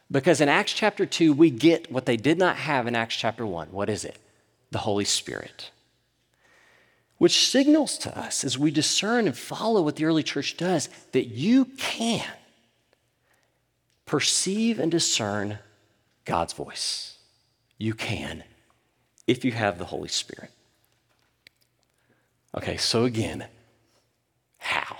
Because 0.09 0.41
in 0.41 0.49
Acts 0.49 0.73
chapter 0.73 1.05
2, 1.05 1.31
we 1.31 1.51
get 1.51 1.91
what 1.91 2.07
they 2.07 2.17
did 2.17 2.39
not 2.39 2.55
have 2.55 2.87
in 2.87 2.95
Acts 2.95 3.15
chapter 3.15 3.45
1. 3.45 3.67
What 3.67 3.91
is 3.91 4.03
it? 4.03 4.17
The 4.71 4.79
Holy 4.79 5.05
Spirit. 5.05 5.69
Which 7.19 7.47
signals 7.47 7.99
to 7.99 8.17
us 8.19 8.43
as 8.43 8.57
we 8.57 8.71
discern 8.71 9.27
and 9.27 9.37
follow 9.37 9.83
what 9.83 9.97
the 9.97 10.05
early 10.05 10.23
church 10.23 10.57
does 10.57 10.89
that 11.11 11.27
you 11.27 11.65
can 11.77 12.25
perceive 14.07 14.79
and 14.79 14.89
discern 14.89 15.59
God's 16.25 16.53
voice. 16.53 17.19
You 17.77 17.93
can 17.93 18.43
if 19.27 19.45
you 19.45 19.51
have 19.51 19.77
the 19.77 19.85
Holy 19.85 20.09
Spirit. 20.09 20.49
Okay, 22.55 22.77
so 22.77 23.03
again, 23.05 23.45
how? 24.57 24.97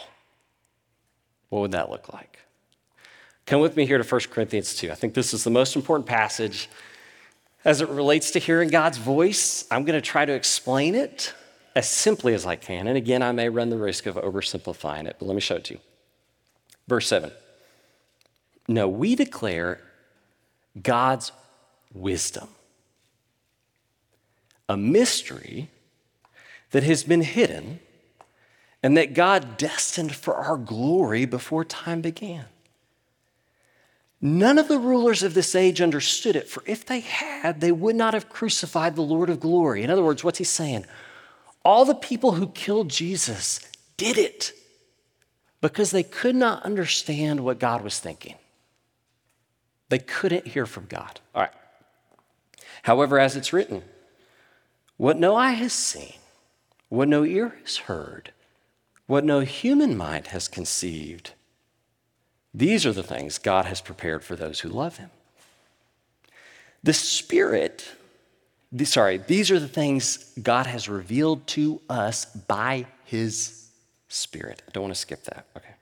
What 1.50 1.62
would 1.62 1.72
that 1.72 1.90
look 1.90 2.12
like? 2.12 2.40
Come 3.46 3.62
with 3.62 3.76
me 3.76 3.86
here 3.86 3.98
to 3.98 4.04
1 4.04 4.22
Corinthians 4.32 4.76
2. 4.76 4.92
I 4.92 4.96
think 4.96 5.14
this 5.14 5.34
is 5.34 5.44
the 5.44 5.50
most 5.50 5.76
important 5.76 6.08
passage 6.08 6.70
as 7.66 7.82
it 7.82 7.90
relates 7.90 8.32
to 8.32 8.40
hearing 8.40 8.70
God's 8.70 8.98
voice. 8.98 9.66
I'm 9.70 9.84
going 9.84 10.00
to 10.00 10.02
try 10.02 10.26
to 10.26 10.34
explain 10.34 10.96
it 10.96 11.34
as 11.76 11.90
simply 11.90 12.34
as 12.34 12.46
I 12.46 12.56
can. 12.56 12.88
And 12.88 12.98
again, 12.98 13.22
I 13.22 13.32
may 13.32 13.50
run 13.50 13.70
the 13.70 13.78
risk 13.78 14.06
of 14.06 14.16
oversimplifying 14.16 15.08
it, 15.08 15.18
but 15.20 15.26
let 15.26 15.36
me 15.36 15.42
show 15.42 15.56
it 15.56 15.66
to 15.66 15.76
you. 15.76 15.80
Verse 16.88 17.08
7. 17.08 17.32
No, 18.68 18.88
we 18.88 19.16
declare 19.16 19.82
God's 20.82 21.32
wisdom, 21.94 22.48
a 24.70 24.78
mystery 24.78 25.70
that 26.74 26.84
has 26.84 27.04
been 27.04 27.22
hidden 27.22 27.80
and 28.82 28.98
that 28.98 29.14
God 29.14 29.58
destined 29.58 30.14
for 30.14 30.34
our 30.34 30.58
glory 30.58 31.26
before 31.26 31.64
time 31.64 32.02
began. 32.02 32.46
None 34.20 34.58
of 34.58 34.68
the 34.68 34.80
rulers 34.80 35.22
of 35.22 35.36
this 35.36 35.54
age 35.54 35.82
understood 35.82 36.36
it, 36.36 36.50
for 36.50 36.64
if 36.66 36.86
they 36.86 37.02
had, 37.02 37.62
they 37.62 37.72
would 37.72 37.96
not 37.96 38.14
have 38.14 38.28
crucified 38.28 38.96
the 38.96 39.02
Lord 39.02 39.30
of 39.30 39.40
glory. 39.40 39.84
In 39.84 39.90
other 39.90 40.04
words, 40.04 40.24
what's 40.24 40.40
he 40.40 40.44
saying? 40.44 40.86
All 41.64 41.86
the 41.86 41.94
people 41.94 42.32
who 42.32 42.48
killed 42.48 42.90
Jesus 42.90 43.60
did 43.96 44.18
it 44.18 44.52
because 45.62 45.92
they 45.92 46.04
could 46.04 46.36
not 46.36 46.64
understand 46.64 47.42
what 47.42 47.60
God 47.60 47.84
was 47.84 48.00
thinking. 48.00 48.36
They 49.90 50.00
couldn't 50.00 50.48
hear 50.48 50.66
from 50.66 50.88
God. 50.88 51.20
All 51.36 51.44
right. 51.44 51.52
However, 52.82 53.20
as 53.20 53.36
it's 53.36 53.54
written, 53.54 53.84
what 54.98 55.20
no 55.20 55.36
eye 55.36 55.52
has 55.52 55.72
seen, 55.72 56.16
what 56.94 57.08
no 57.08 57.26
ear 57.26 57.56
has 57.64 57.78
heard, 57.78 58.32
what 59.08 59.24
no 59.24 59.40
human 59.40 59.98
mind 59.98 60.28
has 60.28 60.48
conceived, 60.48 61.32
these 62.54 62.86
are 62.86 62.94
the 62.94 63.02
things 63.02 63.40
God 63.40 63.66
has 63.66 63.82
prepared 63.82 64.24
for 64.24 64.36
those 64.36 64.60
who 64.60 64.70
love 64.70 64.98
Him. 64.98 65.10
The 66.84 66.94
Spirit, 66.94 67.88
the, 68.72 68.86
sorry, 68.86 69.18
these 69.18 69.50
are 69.50 69.60
the 69.60 69.68
things 69.68 70.32
God 70.40 70.68
has 70.68 70.88
revealed 70.88 71.48
to 71.48 71.82
us 71.90 72.26
by 72.26 72.86
His 73.06 73.70
Spirit. 74.08 74.62
I 74.68 74.72
don't 74.72 74.84
want 74.84 74.94
to 74.94 75.02
skip 75.02 75.24
that. 75.24 75.48
Okay. 75.58 75.74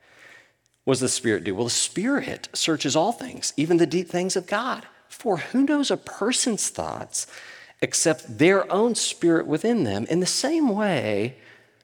What 0.86 0.94
does 0.94 1.01
the 1.01 1.10
Spirit 1.10 1.44
do? 1.44 1.53
Well, 1.53 1.65
the 1.65 1.72
Spirit 1.72 2.48
searches 2.53 2.96
all 2.96 3.12
things, 3.12 3.51
even 3.58 3.75
the 3.75 3.86
deep 3.86 4.08
things 4.08 4.38
of 4.38 4.48
God. 4.48 4.86
For 5.10 5.39
who 5.39 5.65
knows 5.65 5.91
a 5.91 5.98
person's 5.98 6.70
thoughts 6.70 7.27
except 7.82 8.38
their 8.38 8.72
own 8.72 8.96
spirit 8.96 9.48
within 9.48 9.84
them? 9.84 10.06
In 10.10 10.20
the 10.20 10.26
same 10.26 10.70
way, 10.70 11.38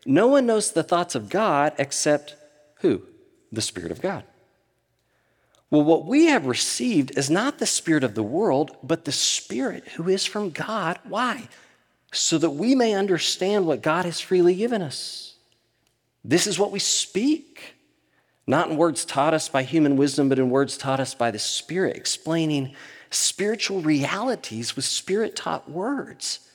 no 0.05 0.27
one 0.27 0.45
knows 0.45 0.71
the 0.71 0.83
thoughts 0.83 1.15
of 1.15 1.29
God 1.29 1.73
except 1.77 2.35
who? 2.79 3.01
The 3.51 3.61
Spirit 3.61 3.91
of 3.91 4.01
God. 4.01 4.23
Well, 5.69 5.83
what 5.83 6.05
we 6.05 6.27
have 6.27 6.45
received 6.45 7.17
is 7.17 7.29
not 7.29 7.59
the 7.59 7.65
Spirit 7.65 8.03
of 8.03 8.15
the 8.15 8.23
world, 8.23 8.77
but 8.81 9.03
the 9.03 9.11
Spirit 9.11 9.85
who 9.89 10.07
is 10.07 10.25
from 10.25 10.49
God. 10.49 10.97
Why? 11.03 11.49
So 12.13 12.37
that 12.37 12.51
we 12.51 12.73
may 12.73 12.93
understand 12.93 13.65
what 13.65 13.81
God 13.81 14.05
has 14.05 14.21
freely 14.21 14.55
given 14.55 14.81
us. 14.81 15.35
This 16.23 16.47
is 16.47 16.57
what 16.57 16.71
we 16.71 16.79
speak, 16.79 17.75
not 18.45 18.69
in 18.69 18.77
words 18.77 19.03
taught 19.03 19.33
us 19.33 19.49
by 19.49 19.63
human 19.63 19.97
wisdom, 19.97 20.29
but 20.29 20.39
in 20.39 20.49
words 20.49 20.77
taught 20.77 21.01
us 21.01 21.13
by 21.13 21.31
the 21.31 21.39
Spirit, 21.39 21.97
explaining 21.97 22.73
spiritual 23.09 23.81
realities 23.81 24.75
with 24.75 24.85
Spirit 24.85 25.35
taught 25.35 25.69
words. 25.69 26.47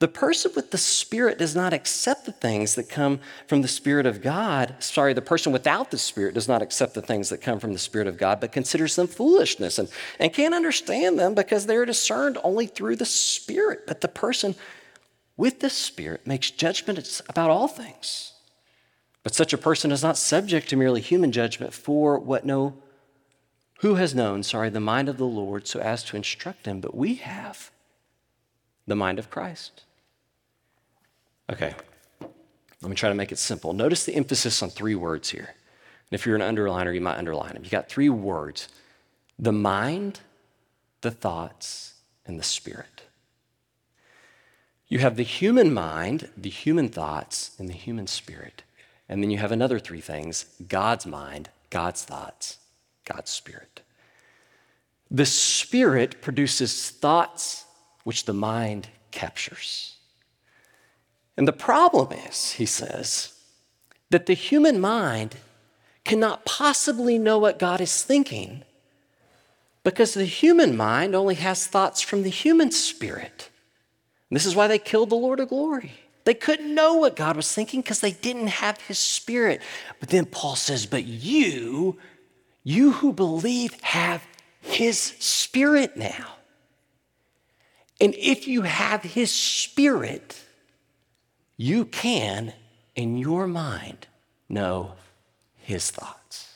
The 0.00 0.08
person 0.08 0.50
with 0.56 0.70
the 0.70 0.78
Spirit 0.78 1.38
does 1.38 1.54
not 1.54 1.72
accept 1.72 2.26
the 2.26 2.32
things 2.32 2.74
that 2.74 2.88
come 2.88 3.20
from 3.46 3.62
the 3.62 3.68
Spirit 3.68 4.06
of 4.06 4.20
God. 4.20 4.74
Sorry, 4.80 5.12
the 5.12 5.22
person 5.22 5.52
without 5.52 5.90
the 5.90 5.98
Spirit 5.98 6.34
does 6.34 6.48
not 6.48 6.62
accept 6.62 6.94
the 6.94 7.00
things 7.00 7.28
that 7.30 7.40
come 7.40 7.60
from 7.60 7.72
the 7.72 7.78
Spirit 7.78 8.08
of 8.08 8.18
God, 8.18 8.40
but 8.40 8.52
considers 8.52 8.96
them 8.96 9.06
foolishness 9.06 9.78
and, 9.78 9.88
and 10.18 10.32
can't 10.32 10.54
understand 10.54 11.18
them 11.18 11.34
because 11.34 11.66
they're 11.66 11.86
discerned 11.86 12.38
only 12.42 12.66
through 12.66 12.96
the 12.96 13.06
Spirit. 13.06 13.86
But 13.86 14.00
the 14.00 14.08
person 14.08 14.56
with 15.36 15.60
the 15.60 15.70
Spirit 15.70 16.26
makes 16.26 16.50
judgments 16.50 17.22
about 17.28 17.50
all 17.50 17.68
things. 17.68 18.32
But 19.22 19.34
such 19.34 19.52
a 19.52 19.58
person 19.58 19.90
is 19.90 20.02
not 20.02 20.18
subject 20.18 20.68
to 20.68 20.76
merely 20.76 21.00
human 21.00 21.32
judgment 21.32 21.72
for 21.72 22.18
what 22.18 22.44
no 22.44 22.74
who 23.80 23.96
has 23.96 24.14
known, 24.14 24.42
sorry, 24.42 24.70
the 24.70 24.80
mind 24.80 25.08
of 25.08 25.16
the 25.16 25.26
Lord 25.26 25.66
so 25.66 25.80
as 25.80 26.02
to 26.04 26.16
instruct 26.16 26.66
him, 26.66 26.80
but 26.80 26.94
we 26.94 27.16
have 27.16 27.70
the 28.86 28.96
mind 28.96 29.18
of 29.18 29.30
Christ. 29.30 29.82
Okay, 31.50 31.74
let 32.20 32.88
me 32.88 32.96
try 32.96 33.08
to 33.08 33.14
make 33.14 33.32
it 33.32 33.38
simple. 33.38 33.72
Notice 33.72 34.04
the 34.04 34.14
emphasis 34.14 34.62
on 34.62 34.70
three 34.70 34.94
words 34.94 35.30
here. 35.30 35.54
And 36.10 36.20
if 36.20 36.26
you're 36.26 36.36
an 36.36 36.42
underliner, 36.42 36.94
you 36.94 37.00
might 37.00 37.18
underline 37.18 37.54
them. 37.54 37.64
You 37.64 37.70
got 37.70 37.88
three 37.88 38.08
words 38.08 38.68
the 39.38 39.52
mind, 39.52 40.20
the 41.00 41.10
thoughts, 41.10 41.94
and 42.24 42.38
the 42.38 42.44
spirit. 42.44 43.02
You 44.86 44.98
have 45.00 45.16
the 45.16 45.22
human 45.24 45.74
mind, 45.74 46.28
the 46.36 46.50
human 46.50 46.88
thoughts, 46.88 47.50
and 47.58 47.68
the 47.68 47.74
human 47.74 48.06
spirit. 48.06 48.62
And 49.08 49.22
then 49.22 49.30
you 49.30 49.38
have 49.38 49.52
another 49.52 49.78
three 49.78 50.00
things 50.00 50.46
God's 50.68 51.06
mind, 51.06 51.50
God's 51.70 52.04
thoughts, 52.04 52.58
God's 53.04 53.30
spirit. 53.30 53.82
The 55.10 55.26
spirit 55.26 56.20
produces 56.20 56.90
thoughts 56.90 57.64
which 58.04 58.24
the 58.24 58.32
mind 58.32 58.88
captures. 59.10 59.96
And 61.36 61.48
the 61.48 61.52
problem 61.52 62.12
is, 62.28 62.52
he 62.52 62.66
says, 62.66 63.32
that 64.10 64.26
the 64.26 64.34
human 64.34 64.80
mind 64.80 65.36
cannot 66.04 66.44
possibly 66.44 67.18
know 67.18 67.38
what 67.38 67.58
God 67.58 67.80
is 67.80 68.02
thinking 68.04 68.62
because 69.82 70.14
the 70.14 70.24
human 70.24 70.76
mind 70.76 71.14
only 71.14 71.34
has 71.36 71.66
thoughts 71.66 72.00
from 72.00 72.22
the 72.22 72.30
human 72.30 72.70
spirit. 72.70 73.50
And 74.30 74.36
this 74.36 74.46
is 74.46 74.56
why 74.56 74.66
they 74.66 74.78
killed 74.78 75.10
the 75.10 75.14
Lord 75.16 75.40
of 75.40 75.50
glory. 75.50 75.92
They 76.24 76.34
couldn't 76.34 76.74
know 76.74 76.94
what 76.94 77.16
God 77.16 77.36
was 77.36 77.52
thinking 77.52 77.82
because 77.82 78.00
they 78.00 78.12
didn't 78.12 78.46
have 78.46 78.80
his 78.80 78.98
spirit. 78.98 79.60
But 80.00 80.08
then 80.08 80.24
Paul 80.24 80.56
says, 80.56 80.86
But 80.86 81.04
you, 81.04 81.98
you 82.64 82.92
who 82.92 83.12
believe, 83.12 83.78
have 83.82 84.26
his 84.60 84.98
spirit 84.98 85.96
now. 85.96 86.36
And 88.00 88.14
if 88.16 88.48
you 88.48 88.62
have 88.62 89.02
his 89.02 89.30
spirit, 89.30 90.42
you 91.56 91.84
can, 91.84 92.52
in 92.96 93.18
your 93.18 93.46
mind, 93.46 94.08
know 94.48 94.94
his 95.56 95.90
thoughts. 95.90 96.54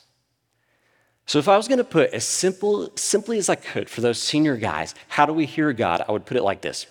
So 1.29 1.37
if 1.37 1.47
I 1.47 1.57
was 1.57 1.67
going 1.67 1.77
to 1.77 1.83
put 1.83 2.11
as 2.11 2.25
simple, 2.25 2.89
simply 2.95 3.37
as 3.37 3.49
I 3.49 3.55
could 3.55 3.87
for 3.87 4.01
those 4.01 4.19
senior 4.19 4.57
guys, 4.57 4.95
how 5.07 5.27
do 5.27 5.33
we 5.33 5.45
hear 5.45 5.71
God? 5.73 6.03
I 6.07 6.11
would 6.11 6.25
put 6.25 6.37
it 6.37 6.43
like 6.43 6.61
this 6.61 6.87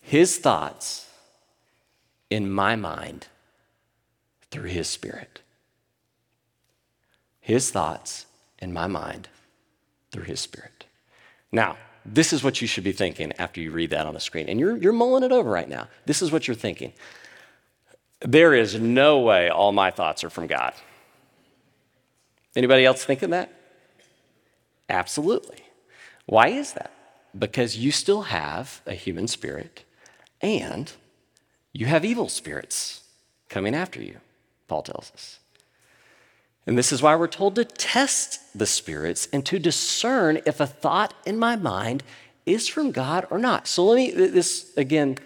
His 0.00 0.38
thoughts 0.38 1.08
in 2.30 2.48
my 2.48 2.76
mind 2.76 3.26
through 4.52 4.68
His 4.68 4.88
Spirit. 4.88 5.40
His 7.42 7.70
thoughts 7.70 8.24
in 8.60 8.72
my 8.72 8.86
mind 8.86 9.28
through 10.12 10.22
His 10.22 10.40
Spirit. 10.40 10.86
Now, 11.50 11.76
this 12.06 12.32
is 12.32 12.42
what 12.42 12.60
you 12.60 12.66
should 12.66 12.84
be 12.84 12.92
thinking 12.92 13.32
after 13.38 13.60
you 13.60 13.70
read 13.70 13.90
that 13.90 14.06
on 14.06 14.14
the 14.14 14.20
screen. 14.20 14.48
And 14.48 14.58
you're, 14.58 14.76
you're 14.76 14.92
mulling 14.92 15.24
it 15.24 15.32
over 15.32 15.50
right 15.50 15.68
now. 15.68 15.88
This 16.06 16.22
is 16.22 16.32
what 16.32 16.48
you're 16.48 16.54
thinking. 16.54 16.92
There 18.20 18.54
is 18.54 18.78
no 18.78 19.20
way 19.20 19.50
all 19.50 19.72
my 19.72 19.90
thoughts 19.90 20.24
are 20.24 20.30
from 20.30 20.46
God. 20.46 20.72
Anybody 22.54 22.84
else 22.84 23.04
thinking 23.04 23.30
that? 23.30 23.52
Absolutely. 24.88 25.58
Why 26.26 26.48
is 26.48 26.72
that? 26.74 26.92
Because 27.36 27.76
you 27.76 27.90
still 27.90 28.22
have 28.22 28.82
a 28.86 28.94
human 28.94 29.26
spirit 29.26 29.84
and 30.40 30.92
you 31.72 31.86
have 31.86 32.04
evil 32.04 32.28
spirits 32.28 33.02
coming 33.48 33.74
after 33.74 34.00
you, 34.00 34.18
Paul 34.68 34.82
tells 34.82 35.10
us. 35.12 35.38
And 36.66 36.78
this 36.78 36.92
is 36.92 37.02
why 37.02 37.16
we're 37.16 37.26
told 37.26 37.56
to 37.56 37.64
test 37.64 38.40
the 38.56 38.66
spirits 38.66 39.28
and 39.32 39.44
to 39.46 39.58
discern 39.58 40.40
if 40.46 40.60
a 40.60 40.66
thought 40.66 41.14
in 41.26 41.38
my 41.38 41.56
mind 41.56 42.02
is 42.46 42.68
from 42.68 42.92
God 42.92 43.26
or 43.30 43.38
not. 43.38 43.66
So 43.66 43.84
let 43.84 43.96
me, 43.96 44.10
this 44.10 44.72
again, 44.76 45.16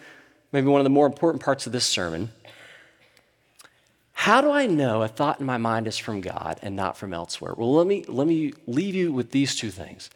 maybe 0.52 0.68
one 0.68 0.80
of 0.80 0.84
the 0.84 0.90
more 0.90 1.06
important 1.06 1.42
parts 1.42 1.66
of 1.66 1.72
this 1.72 1.84
sermon. 1.84 2.30
How 4.12 4.40
do 4.40 4.50
I 4.50 4.66
know 4.66 5.02
a 5.02 5.08
thought 5.08 5.40
in 5.40 5.46
my 5.46 5.58
mind 5.58 5.86
is 5.86 5.98
from 5.98 6.22
God 6.22 6.58
and 6.62 6.74
not 6.74 6.96
from 6.96 7.12
elsewhere? 7.12 7.52
Well, 7.54 7.74
let 7.74 7.86
me, 7.86 8.04
let 8.08 8.26
me 8.26 8.54
leave 8.66 8.94
you 8.94 9.12
with 9.12 9.30
these 9.30 9.54
two 9.54 9.70
things. 9.70 10.08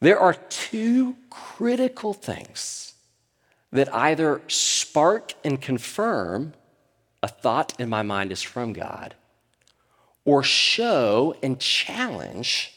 There 0.00 0.18
are 0.18 0.34
two 0.34 1.16
critical 1.30 2.14
things 2.14 2.94
that 3.72 3.92
either 3.94 4.40
spark 4.48 5.34
and 5.44 5.60
confirm 5.60 6.54
a 7.22 7.28
thought 7.28 7.78
in 7.78 7.88
my 7.88 8.02
mind 8.02 8.32
is 8.32 8.42
from 8.42 8.72
God, 8.72 9.14
or 10.24 10.42
show 10.42 11.36
and 11.42 11.58
challenge 11.58 12.72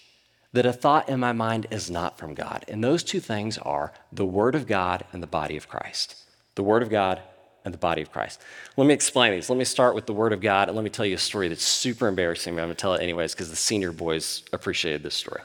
that 0.54 0.66
a 0.66 0.74
thought 0.74 1.10
in 1.10 1.20
my 1.20 1.34
mind 1.34 1.68
is 1.72 1.90
not 1.90 2.18
from 2.18 2.34
God. 2.34 2.66
And 2.68 2.84
those 2.84 3.04
two 3.04 3.20
things 3.20 3.58
are 3.60 3.94
the 4.12 4.26
Word 4.26 4.56
of 4.56 4.68
God 4.68 5.06
and 5.12 5.22
the 5.22 5.28
body 5.28 5.58
of 5.58 5.68
Christ. 5.68 6.16
The 6.56 6.64
Word 6.64 6.82
of 6.82 6.90
God 6.90 7.22
and 7.64 7.74
the 7.74 7.78
body 7.78 8.02
of 8.02 8.12
Christ. 8.12 8.42
Let 8.78 8.88
me 8.88 8.94
explain 8.94 9.34
these. 9.34 9.50
Let 9.50 9.60
me 9.60 9.66
start 9.66 9.94
with 9.94 10.06
the 10.06 10.14
Word 10.14 10.34
of 10.34 10.42
God, 10.42 10.70
and 10.70 10.76
let 10.76 10.84
me 10.84 10.90
tell 10.90 11.06
you 11.06 11.16
a 11.16 11.20
story 11.20 11.48
that's 11.48 11.64
super 11.64 12.08
embarrassing, 12.08 12.56
but 12.56 12.62
I'm 12.62 12.68
going 12.68 12.76
to 12.76 12.82
tell 12.82 12.94
it 12.94 13.02
anyways 13.02 13.34
because 13.34 13.50
the 13.50 13.56
senior 13.56 13.92
boys 13.92 14.44
appreciated 14.54 15.04
this 15.04 15.16
story. 15.16 15.42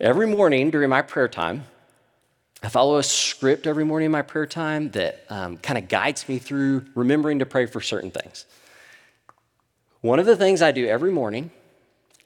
Every 0.00 0.26
morning 0.26 0.70
during 0.70 0.90
my 0.90 1.02
prayer 1.02 1.28
time, 1.28 1.64
I 2.62 2.68
follow 2.68 2.96
a 2.96 3.02
script 3.02 3.66
every 3.66 3.84
morning 3.84 4.06
in 4.06 4.12
my 4.12 4.22
prayer 4.22 4.46
time 4.46 4.90
that 4.92 5.26
um, 5.28 5.58
kind 5.58 5.76
of 5.76 5.88
guides 5.88 6.26
me 6.28 6.38
through 6.38 6.86
remembering 6.94 7.40
to 7.40 7.46
pray 7.46 7.66
for 7.66 7.82
certain 7.82 8.10
things. 8.10 8.46
One 10.04 10.18
of 10.18 10.26
the 10.26 10.36
things 10.36 10.60
I 10.60 10.70
do 10.70 10.86
every 10.86 11.10
morning 11.10 11.50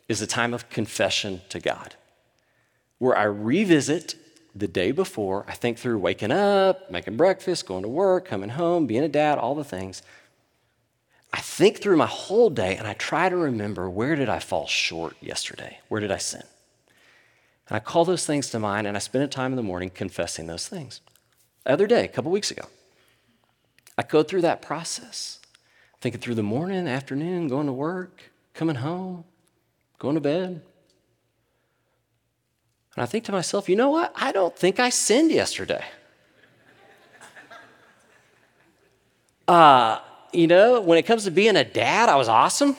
is 0.08 0.20
a 0.20 0.26
time 0.26 0.52
of 0.52 0.68
confession 0.68 1.42
to 1.48 1.60
God, 1.60 1.94
where 2.98 3.16
I 3.16 3.22
revisit 3.22 4.16
the 4.52 4.66
day 4.66 4.90
before, 4.90 5.44
I 5.46 5.52
think 5.52 5.78
through 5.78 6.00
waking 6.00 6.32
up, 6.32 6.90
making 6.90 7.16
breakfast, 7.16 7.66
going 7.66 7.84
to 7.84 7.88
work, 7.88 8.24
coming 8.24 8.48
home, 8.48 8.88
being 8.88 9.04
a 9.04 9.08
dad, 9.08 9.38
all 9.38 9.54
the 9.54 9.62
things. 9.62 10.02
I 11.32 11.38
think 11.38 11.78
through 11.78 11.96
my 11.96 12.06
whole 12.06 12.50
day 12.50 12.76
and 12.76 12.84
I 12.84 12.94
try 12.94 13.28
to 13.28 13.36
remember 13.36 13.88
where 13.88 14.16
did 14.16 14.28
I 14.28 14.40
fall 14.40 14.66
short 14.66 15.14
yesterday? 15.20 15.78
Where 15.86 16.00
did 16.00 16.10
I 16.10 16.18
sin? 16.18 16.42
And 17.68 17.76
I 17.76 17.78
call 17.78 18.04
those 18.04 18.26
things 18.26 18.50
to 18.50 18.58
mind 18.58 18.88
and 18.88 18.96
I 18.96 18.98
spend 18.98 19.22
a 19.22 19.28
time 19.28 19.52
in 19.52 19.56
the 19.56 19.62
morning 19.62 19.90
confessing 19.90 20.48
those 20.48 20.66
things. 20.66 21.00
The 21.62 21.74
other 21.74 21.86
day, 21.86 22.04
a 22.04 22.08
couple 22.08 22.32
weeks 22.32 22.50
ago, 22.50 22.64
I 23.96 24.02
go 24.02 24.24
through 24.24 24.42
that 24.42 24.62
process, 24.62 25.37
thinking 26.00 26.20
through 26.20 26.34
the 26.36 26.42
morning, 26.42 26.86
afternoon, 26.86 27.48
going 27.48 27.66
to 27.66 27.72
work, 27.72 28.30
coming 28.54 28.76
home, 28.76 29.24
going 29.98 30.14
to 30.14 30.20
bed, 30.20 30.62
and 32.98 33.04
I 33.04 33.06
think 33.06 33.22
to 33.26 33.32
myself, 33.32 33.68
you 33.68 33.76
know 33.76 33.90
what? 33.90 34.12
I 34.16 34.32
don't 34.32 34.56
think 34.56 34.80
I 34.80 34.88
sinned 34.88 35.30
yesterday. 35.30 35.84
Uh, 39.46 40.00
you 40.30 40.46
know, 40.46 40.80
when 40.80 40.98
it 40.98 41.06
comes 41.06 41.24
to 41.24 41.30
being 41.30 41.56
a 41.56 41.64
dad, 41.64 42.10
I 42.10 42.16
was 42.16 42.28
awesome. 42.28 42.76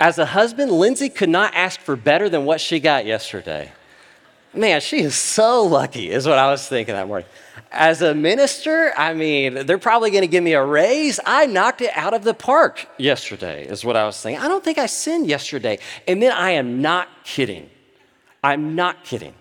As 0.00 0.18
a 0.18 0.26
husband, 0.26 0.72
Lindsay 0.72 1.08
could 1.08 1.28
not 1.28 1.54
ask 1.54 1.78
for 1.78 1.94
better 1.94 2.28
than 2.28 2.46
what 2.46 2.60
she 2.60 2.80
got 2.80 3.06
yesterday. 3.06 3.70
Man, 4.56 4.80
she 4.80 5.00
is 5.00 5.14
so 5.14 5.64
lucky, 5.64 6.10
is 6.10 6.26
what 6.26 6.38
I 6.38 6.50
was 6.50 6.66
thinking 6.66 6.94
that 6.94 7.06
morning. 7.06 7.28
As 7.70 8.00
a 8.00 8.14
minister, 8.14 8.92
I 8.96 9.12
mean, 9.12 9.66
they're 9.66 9.76
probably 9.76 10.10
going 10.10 10.22
to 10.22 10.28
give 10.28 10.42
me 10.42 10.54
a 10.54 10.64
raise. 10.64 11.20
I 11.26 11.46
knocked 11.46 11.82
it 11.82 11.90
out 11.94 12.14
of 12.14 12.24
the 12.24 12.32
park 12.32 12.88
yesterday, 12.96 13.66
is 13.66 13.84
what 13.84 13.96
I 13.96 14.06
was 14.06 14.20
thinking. 14.20 14.42
I 14.42 14.48
don't 14.48 14.64
think 14.64 14.78
I 14.78 14.86
sinned 14.86 15.26
yesterday. 15.26 15.78
And 16.08 16.22
then 16.22 16.32
I 16.32 16.52
am 16.52 16.80
not 16.80 17.08
kidding. 17.24 17.68
I'm 18.42 18.74
not 18.74 19.04
kidding. 19.04 19.34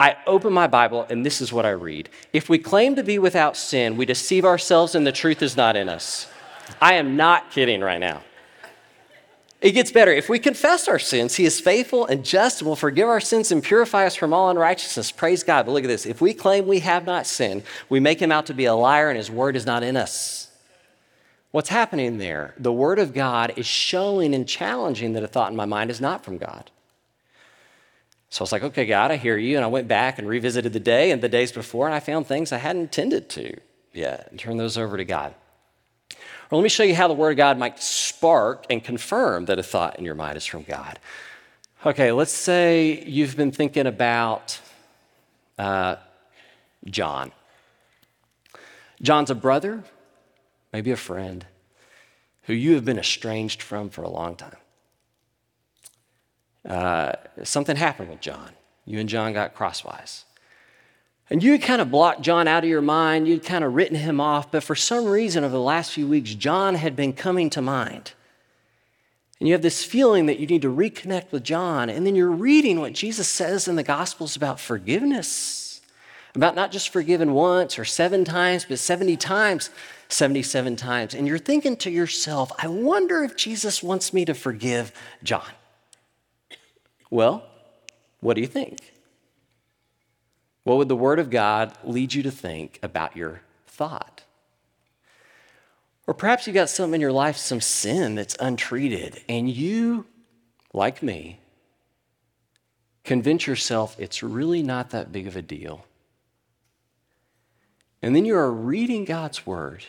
I 0.00 0.16
open 0.26 0.52
my 0.52 0.66
Bible 0.66 1.06
and 1.10 1.24
this 1.24 1.42
is 1.42 1.52
what 1.52 1.66
I 1.66 1.70
read. 1.70 2.08
If 2.32 2.48
we 2.48 2.58
claim 2.58 2.96
to 2.96 3.02
be 3.02 3.18
without 3.18 3.54
sin, 3.54 3.98
we 3.98 4.06
deceive 4.06 4.46
ourselves 4.46 4.94
and 4.94 5.06
the 5.06 5.12
truth 5.12 5.42
is 5.42 5.56
not 5.56 5.76
in 5.76 5.90
us. 5.90 6.26
I 6.80 6.94
am 6.94 7.16
not 7.16 7.50
kidding 7.50 7.82
right 7.82 8.00
now. 8.00 8.22
It 9.60 9.72
gets 9.72 9.92
better. 9.92 10.10
If 10.10 10.30
we 10.30 10.38
confess 10.38 10.88
our 10.88 10.98
sins, 10.98 11.34
He 11.34 11.44
is 11.44 11.60
faithful 11.60 12.06
and 12.06 12.24
just 12.24 12.60
and 12.60 12.68
will 12.68 12.76
forgive 12.76 13.08
our 13.08 13.20
sins 13.20 13.52
and 13.52 13.62
purify 13.62 14.06
us 14.06 14.16
from 14.16 14.32
all 14.32 14.48
unrighteousness. 14.48 15.12
Praise 15.12 15.42
God. 15.42 15.66
But 15.66 15.72
look 15.72 15.84
at 15.84 15.88
this. 15.88 16.06
If 16.06 16.20
we 16.20 16.32
claim 16.32 16.66
we 16.66 16.80
have 16.80 17.04
not 17.04 17.26
sinned, 17.26 17.62
we 17.88 18.00
make 18.00 18.20
Him 18.20 18.32
out 18.32 18.46
to 18.46 18.54
be 18.54 18.64
a 18.64 18.74
liar 18.74 19.10
and 19.10 19.18
His 19.18 19.30
word 19.30 19.56
is 19.56 19.66
not 19.66 19.82
in 19.82 19.96
us. 19.96 20.50
What's 21.50 21.68
happening 21.68 22.18
there? 22.18 22.54
The 22.58 22.72
Word 22.72 22.98
of 22.98 23.12
God 23.12 23.52
is 23.56 23.66
showing 23.66 24.34
and 24.34 24.48
challenging 24.48 25.12
that 25.12 25.24
a 25.24 25.28
thought 25.28 25.50
in 25.50 25.56
my 25.56 25.66
mind 25.66 25.90
is 25.90 26.00
not 26.00 26.24
from 26.24 26.38
God. 26.38 26.70
So 28.30 28.42
I 28.42 28.44
was 28.44 28.52
like, 28.52 28.62
okay, 28.62 28.86
God, 28.86 29.10
I 29.10 29.16
hear 29.16 29.36
you. 29.36 29.56
And 29.56 29.64
I 29.64 29.68
went 29.68 29.88
back 29.88 30.18
and 30.18 30.28
revisited 30.28 30.72
the 30.72 30.80
day 30.80 31.10
and 31.10 31.20
the 31.20 31.28
days 31.28 31.50
before, 31.50 31.86
and 31.86 31.94
I 31.94 32.00
found 32.00 32.26
things 32.26 32.52
I 32.52 32.58
hadn't 32.58 32.82
intended 32.82 33.28
to 33.30 33.60
yet 33.92 34.28
and 34.30 34.38
turned 34.38 34.60
those 34.60 34.78
over 34.78 34.96
to 34.96 35.04
God. 35.04 35.34
Or 36.50 36.58
let 36.58 36.62
me 36.62 36.68
show 36.68 36.82
you 36.82 36.94
how 36.94 37.06
the 37.06 37.14
Word 37.14 37.32
of 37.32 37.36
God 37.36 37.58
might 37.58 37.80
spark 37.80 38.66
and 38.68 38.82
confirm 38.82 39.44
that 39.44 39.58
a 39.58 39.62
thought 39.62 39.98
in 39.98 40.04
your 40.04 40.16
mind 40.16 40.36
is 40.36 40.44
from 40.44 40.62
God. 40.62 40.98
Okay, 41.86 42.12
let's 42.12 42.32
say 42.32 43.04
you've 43.06 43.36
been 43.36 43.52
thinking 43.52 43.86
about 43.86 44.60
uh, 45.58 45.96
John. 46.86 47.32
John's 49.00 49.30
a 49.30 49.34
brother, 49.34 49.84
maybe 50.72 50.90
a 50.90 50.96
friend, 50.96 51.46
who 52.42 52.52
you 52.52 52.74
have 52.74 52.84
been 52.84 52.98
estranged 52.98 53.62
from 53.62 53.88
for 53.88 54.02
a 54.02 54.10
long 54.10 54.36
time. 54.36 54.56
Uh, 56.68 57.12
something 57.44 57.76
happened 57.76 58.10
with 58.10 58.20
John. 58.20 58.50
You 58.84 58.98
and 58.98 59.08
John 59.08 59.32
got 59.32 59.54
crosswise. 59.54 60.24
And 61.30 61.42
you 61.42 61.58
kind 61.60 61.80
of 61.80 61.92
blocked 61.92 62.22
John 62.22 62.48
out 62.48 62.64
of 62.64 62.70
your 62.70 62.82
mind, 62.82 63.28
you'd 63.28 63.44
kind 63.44 63.62
of 63.62 63.74
written 63.74 63.96
him 63.96 64.20
off, 64.20 64.50
but 64.50 64.64
for 64.64 64.74
some 64.74 65.06
reason 65.06 65.44
over 65.44 65.52
the 65.52 65.60
last 65.60 65.92
few 65.92 66.08
weeks, 66.08 66.34
John 66.34 66.74
had 66.74 66.96
been 66.96 67.12
coming 67.12 67.50
to 67.50 67.62
mind. 67.62 68.12
And 69.38 69.48
you 69.48 69.54
have 69.54 69.62
this 69.62 69.84
feeling 69.84 70.26
that 70.26 70.38
you 70.38 70.46
need 70.46 70.62
to 70.62 70.74
reconnect 70.74 71.32
with 71.32 71.44
John. 71.44 71.88
And 71.88 72.06
then 72.06 72.14
you're 72.14 72.30
reading 72.30 72.80
what 72.80 72.92
Jesus 72.92 73.26
says 73.26 73.68
in 73.68 73.76
the 73.76 73.82
Gospels 73.82 74.36
about 74.36 74.60
forgiveness, 74.60 75.80
about 76.34 76.54
not 76.54 76.72
just 76.72 76.90
forgiven 76.90 77.32
once 77.32 77.78
or 77.78 77.84
seven 77.84 78.24
times, 78.24 78.66
but 78.68 78.78
70 78.78 79.16
times, 79.16 79.70
77 80.08 80.76
times. 80.76 81.14
And 81.14 81.26
you're 81.26 81.38
thinking 81.38 81.76
to 81.78 81.90
yourself, 81.90 82.52
I 82.58 82.66
wonder 82.66 83.22
if 83.22 83.34
Jesus 83.34 83.82
wants 83.82 84.12
me 84.12 84.26
to 84.26 84.34
forgive 84.34 84.92
John. 85.22 85.48
Well, 87.08 87.44
what 88.20 88.34
do 88.34 88.42
you 88.42 88.46
think? 88.46 88.78
What 90.70 90.78
would 90.78 90.88
the 90.88 90.94
Word 90.94 91.18
of 91.18 91.30
God 91.30 91.72
lead 91.82 92.14
you 92.14 92.22
to 92.22 92.30
think 92.30 92.78
about 92.80 93.16
your 93.16 93.40
thought? 93.66 94.22
Or 96.06 96.14
perhaps 96.14 96.46
you 96.46 96.52
got 96.52 96.70
something 96.70 96.94
in 96.94 97.00
your 97.00 97.10
life, 97.10 97.36
some 97.36 97.60
sin 97.60 98.14
that's 98.14 98.36
untreated, 98.38 99.20
and 99.28 99.50
you, 99.50 100.06
like 100.72 101.02
me, 101.02 101.40
convince 103.02 103.48
yourself 103.48 103.96
it's 103.98 104.22
really 104.22 104.62
not 104.62 104.90
that 104.90 105.10
big 105.10 105.26
of 105.26 105.34
a 105.34 105.42
deal. 105.42 105.86
And 108.00 108.14
then 108.14 108.24
you 108.24 108.36
are 108.36 108.52
reading 108.52 109.04
God's 109.04 109.44
Word, 109.44 109.86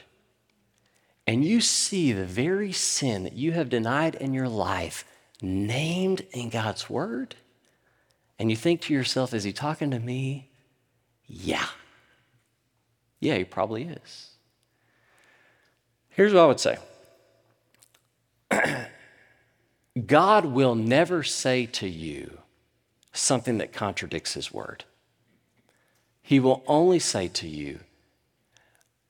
and 1.27 1.45
you 1.45 1.61
see 1.61 2.11
the 2.11 2.25
very 2.25 2.71
sin 2.71 3.21
that 3.21 3.33
you 3.33 3.51
have 3.51 3.69
denied 3.69 4.15
in 4.15 4.33
your 4.33 4.49
life 4.49 5.05
named 5.43 6.25
in 6.31 6.49
God's 6.49 6.89
word, 6.89 7.35
and 8.39 8.49
you 8.49 8.57
think 8.57 8.81
to 8.81 8.93
yourself, 8.95 9.31
is 9.31 9.43
he 9.43 9.53
talking 9.53 9.91
to 9.91 9.99
me? 9.99 10.47
Yeah. 11.31 11.65
Yeah, 13.21 13.37
he 13.37 13.45
probably 13.45 13.83
is. 13.83 14.31
Here's 16.09 16.33
what 16.33 16.43
I 16.43 16.47
would 16.47 16.59
say 16.59 16.77
God 20.05 20.45
will 20.45 20.75
never 20.75 21.23
say 21.23 21.65
to 21.67 21.87
you 21.87 22.39
something 23.13 23.59
that 23.59 23.71
contradicts 23.71 24.33
his 24.33 24.51
word. 24.51 24.83
He 26.21 26.39
will 26.39 26.63
only 26.67 26.99
say 26.99 27.27
to 27.29 27.47
you 27.47 27.79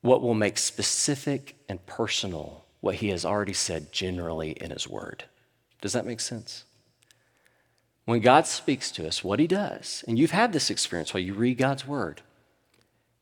what 0.01 0.21
will 0.21 0.33
make 0.33 0.57
specific 0.57 1.55
and 1.67 1.83
personal 1.85 2.65
what 2.81 2.95
he 2.95 3.09
has 3.09 3.25
already 3.25 3.53
said 3.53 3.91
generally 3.91 4.51
in 4.51 4.71
his 4.71 4.87
word. 4.87 5.25
Does 5.81 5.93
that 5.93 6.05
make 6.05 6.19
sense? 6.19 6.65
When 8.05 8.19
God 8.19 8.47
speaks 8.47 8.91
to 8.91 9.07
us, 9.07 9.23
what 9.23 9.39
he 9.39 9.47
does, 9.47 10.03
and 10.07 10.17
you've 10.17 10.31
had 10.31 10.53
this 10.53 10.69
experience 10.69 11.13
while 11.13 11.23
you 11.23 11.33
read 11.33 11.57
God's 11.57 11.87
word, 11.87 12.21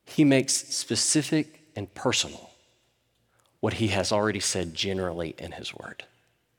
he 0.06 0.24
makes 0.24 0.54
specific 0.54 1.60
and 1.76 1.92
personal 1.94 2.50
what 3.60 3.74
he 3.74 3.88
has 3.88 4.10
already 4.10 4.40
said 4.40 4.74
generally 4.74 5.34
in 5.38 5.52
his 5.52 5.74
word, 5.74 6.04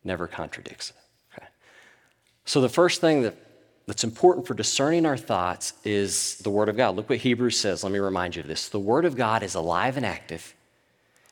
never 0.03 0.27
contradicts 0.27 0.91
it. 0.91 0.95
Okay? 1.33 1.47
So, 2.45 2.61
the 2.61 2.69
first 2.69 3.01
thing 3.01 3.23
that, 3.23 3.35
that's 3.87 4.03
important 4.03 4.45
for 4.45 4.53
discerning 4.53 5.05
our 5.05 5.17
thoughts 5.17 5.73
is 5.83 6.37
the 6.37 6.51
word 6.51 6.69
of 6.69 6.77
God. 6.77 6.95
Look 6.95 7.09
what 7.09 7.17
Hebrews 7.19 7.59
says. 7.59 7.83
Let 7.83 7.91
me 7.91 7.99
remind 7.99 8.35
you 8.35 8.41
of 8.41 8.47
this. 8.47 8.69
The 8.69 8.79
word 8.79 9.05
of 9.05 9.15
God 9.15 9.41
is 9.41 9.55
alive 9.55 9.97
and 9.97 10.05
active, 10.05 10.53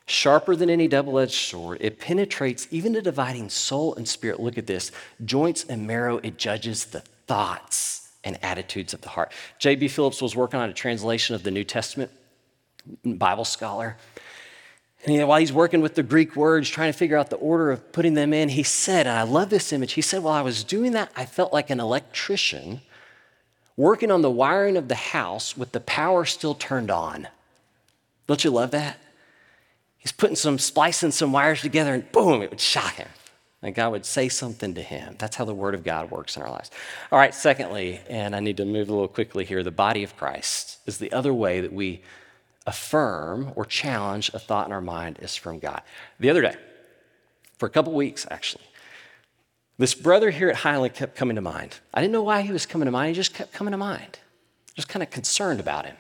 sharper 0.10 0.56
than 0.56 0.70
any 0.70 0.88
double 0.88 1.20
edged 1.20 1.34
sword. 1.34 1.78
It 1.82 2.00
penetrates 2.00 2.68
even 2.72 2.94
to 2.94 3.02
dividing 3.02 3.50
soul 3.50 3.96
and 3.96 4.08
spirit. 4.08 4.40
Look 4.40 4.58
at 4.58 4.68
this 4.68 4.92
joints 5.24 5.64
and 5.66 5.86
marrow, 5.86 6.18
it 6.18 6.38
judges 6.38 6.86
the 6.86 7.02
thoughts 7.28 8.10
and 8.24 8.38
attitudes 8.44 8.94
of 8.94 9.02
the 9.02 9.10
heart. 9.10 9.32
J.B. 9.60 9.88
Phillips 9.88 10.22
was 10.22 10.36
working 10.36 10.60
on 10.60 10.70
a 10.70 10.74
translation 10.74 11.36
of 11.36 11.44
the 11.44 11.52
New 11.52 11.64
Testament, 11.64 12.12
Bible 13.06 13.46
scholar. 13.46 13.98
And 15.06 15.28
while 15.28 15.40
he's 15.40 15.54
working 15.54 15.80
with 15.82 15.96
the 15.96 16.04
Greek 16.04 16.36
words, 16.36 16.70
trying 16.70 16.92
to 16.92 16.98
figure 16.98 17.16
out 17.16 17.30
the 17.30 17.38
order 17.38 17.72
of 17.72 17.94
putting 17.94 18.16
them 18.16 18.34
in, 18.34 18.50
he 18.50 18.64
said, 18.64 19.08
and 19.08 19.18
I 19.18 19.24
love 19.24 19.50
this 19.50 19.72
image, 19.72 19.94
he 19.94 20.02
said, 20.02 20.24
while 20.24 20.34
I 20.34 20.42
was 20.42 20.64
doing 20.64 20.92
that, 20.92 21.12
I 21.16 21.26
felt 21.26 21.54
like 21.54 21.70
an 21.70 21.80
electrician 21.80 22.82
working 23.78 24.12
on 24.12 24.22
the 24.22 24.30
wiring 24.30 24.76
of 24.76 24.90
the 24.90 24.96
house 24.96 25.56
with 25.56 25.72
the 25.72 25.80
power 25.80 26.26
still 26.26 26.54
turned 26.54 26.92
on. 26.92 27.30
Don't 28.28 28.44
you 28.44 28.52
love 28.52 28.72
that? 28.72 28.98
He's 30.00 30.12
putting 30.12 30.36
some, 30.36 30.58
splicing 30.58 31.12
some 31.12 31.32
wires 31.32 31.62
together, 31.62 31.94
and 31.94 32.12
boom, 32.12 32.42
it 32.42 32.50
would 32.50 32.60
shock 32.60 32.96
him. 32.96 33.10
And 33.62 33.76
God 33.76 33.92
would 33.92 34.06
say 34.06 34.30
something 34.30 34.74
to 34.76 34.82
him. 34.82 35.16
That's 35.20 35.36
how 35.36 35.44
the 35.44 35.54
Word 35.54 35.76
of 35.76 35.84
God 35.84 36.10
works 36.10 36.38
in 36.38 36.44
our 36.44 36.50
lives. 36.50 36.72
All 37.12 37.20
right, 37.20 37.36
secondly, 37.36 38.00
and 38.10 38.34
I 38.34 38.40
need 38.40 38.58
to 38.58 38.66
move 38.66 38.88
a 38.88 38.94
little 38.94 39.10
quickly 39.10 39.44
here 39.44 39.62
the 39.64 39.72
body 39.72 40.04
of 40.04 40.16
Christ 40.16 40.80
is 40.86 40.98
the 40.98 41.12
other 41.12 41.34
way 41.34 41.60
that 41.60 41.74
we 41.74 42.02
affirm 42.66 43.52
or 43.56 43.66
challenge 43.66 44.32
a 44.34 44.40
thought 44.40 44.68
in 44.68 44.72
our 44.72 44.80
mind 44.80 45.20
is 45.22 45.36
from 45.36 45.60
God. 45.60 45.82
The 46.20 46.30
other 46.30 46.42
day, 46.42 46.56
for 47.58 47.66
a 47.66 47.70
couple 47.70 47.92
weeks 47.94 48.26
actually, 48.32 48.64
this 49.78 49.94
brother 49.94 50.30
here 50.30 50.50
at 50.50 50.58
Highland 50.58 50.94
kept 50.94 51.16
coming 51.16 51.36
to 51.36 51.42
mind. 51.42 51.80
I 51.94 52.00
didn't 52.02 52.14
know 52.14 52.24
why 52.24 52.42
he 52.42 52.52
was 52.52 52.66
coming 52.66 52.86
to 52.86 52.92
mind, 52.92 53.10
he 53.10 53.14
just 53.16 53.34
kept 53.34 53.54
coming 53.54 53.72
to 53.72 53.78
mind. 53.78 54.20
Just 54.76 54.88
kind 54.88 55.04
of 55.04 55.10
concerned 55.10 55.60
about 55.60 55.86
him. 55.86 55.96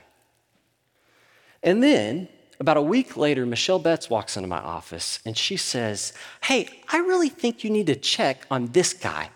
And 1.64 1.84
then 1.84 2.30
about 2.60 2.78
a 2.78 2.82
week 2.82 3.16
later, 3.16 3.46
Michelle 3.46 3.80
Betts 3.80 4.10
walks 4.10 4.36
into 4.36 4.50
my 4.50 4.60
office 4.60 5.20
and 5.26 5.38
she 5.38 5.56
says, 5.56 6.14
Hey, 6.44 6.70
I 6.92 6.98
really 6.98 7.30
think 7.30 7.64
you 7.64 7.70
need 7.70 7.88
to 7.88 7.96
check 7.96 8.46
on 8.52 8.68
this 8.68 8.94
guy. 8.94 9.30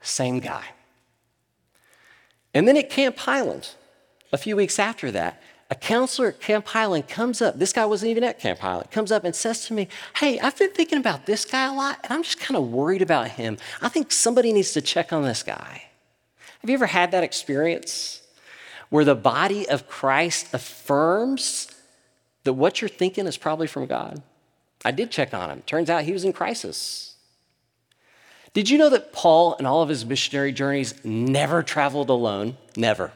Same 0.00 0.40
guy. 0.40 0.64
And 2.54 2.66
then 2.66 2.76
at 2.76 2.88
Camp 2.88 3.18
Highland, 3.18 3.70
a 4.32 4.38
few 4.38 4.56
weeks 4.56 4.78
after 4.78 5.10
that, 5.10 5.42
a 5.70 5.74
counselor 5.74 6.28
at 6.28 6.40
Camp 6.40 6.66
Highland 6.68 7.08
comes 7.08 7.42
up. 7.42 7.58
This 7.58 7.72
guy 7.72 7.84
wasn't 7.84 8.10
even 8.10 8.24
at 8.24 8.38
Camp 8.38 8.60
Highland. 8.60 8.90
Comes 8.90 9.10
up 9.10 9.24
and 9.24 9.34
says 9.34 9.66
to 9.66 9.74
me, 9.74 9.88
Hey, 10.16 10.38
I've 10.40 10.56
been 10.56 10.70
thinking 10.70 10.98
about 10.98 11.26
this 11.26 11.44
guy 11.44 11.66
a 11.66 11.74
lot, 11.74 11.98
and 12.04 12.12
I'm 12.12 12.22
just 12.22 12.40
kind 12.40 12.56
of 12.56 12.70
worried 12.70 13.02
about 13.02 13.28
him. 13.28 13.58
I 13.82 13.88
think 13.88 14.12
somebody 14.12 14.52
needs 14.52 14.72
to 14.72 14.80
check 14.80 15.12
on 15.12 15.22
this 15.22 15.42
guy. 15.42 15.84
Have 16.60 16.70
you 16.70 16.74
ever 16.74 16.86
had 16.86 17.10
that 17.10 17.24
experience 17.24 18.22
where 18.88 19.04
the 19.04 19.14
body 19.14 19.68
of 19.68 19.88
Christ 19.88 20.54
affirms 20.54 21.73
that 22.44 22.52
what 22.52 22.80
you're 22.80 22.88
thinking 22.88 23.26
is 23.26 23.36
probably 23.36 23.66
from 23.66 23.86
God. 23.86 24.22
I 24.84 24.90
did 24.90 25.10
check 25.10 25.34
on 25.34 25.50
him. 25.50 25.62
Turns 25.62 25.90
out 25.90 26.04
he 26.04 26.12
was 26.12 26.24
in 26.24 26.32
crisis. 26.32 27.16
Did 28.52 28.70
you 28.70 28.78
know 28.78 28.90
that 28.90 29.12
Paul, 29.12 29.54
in 29.54 29.66
all 29.66 29.82
of 29.82 29.88
his 29.88 30.04
missionary 30.04 30.52
journeys, 30.52 30.94
never 31.04 31.62
traveled 31.62 32.08
alone? 32.08 32.56
Never. 32.76 33.12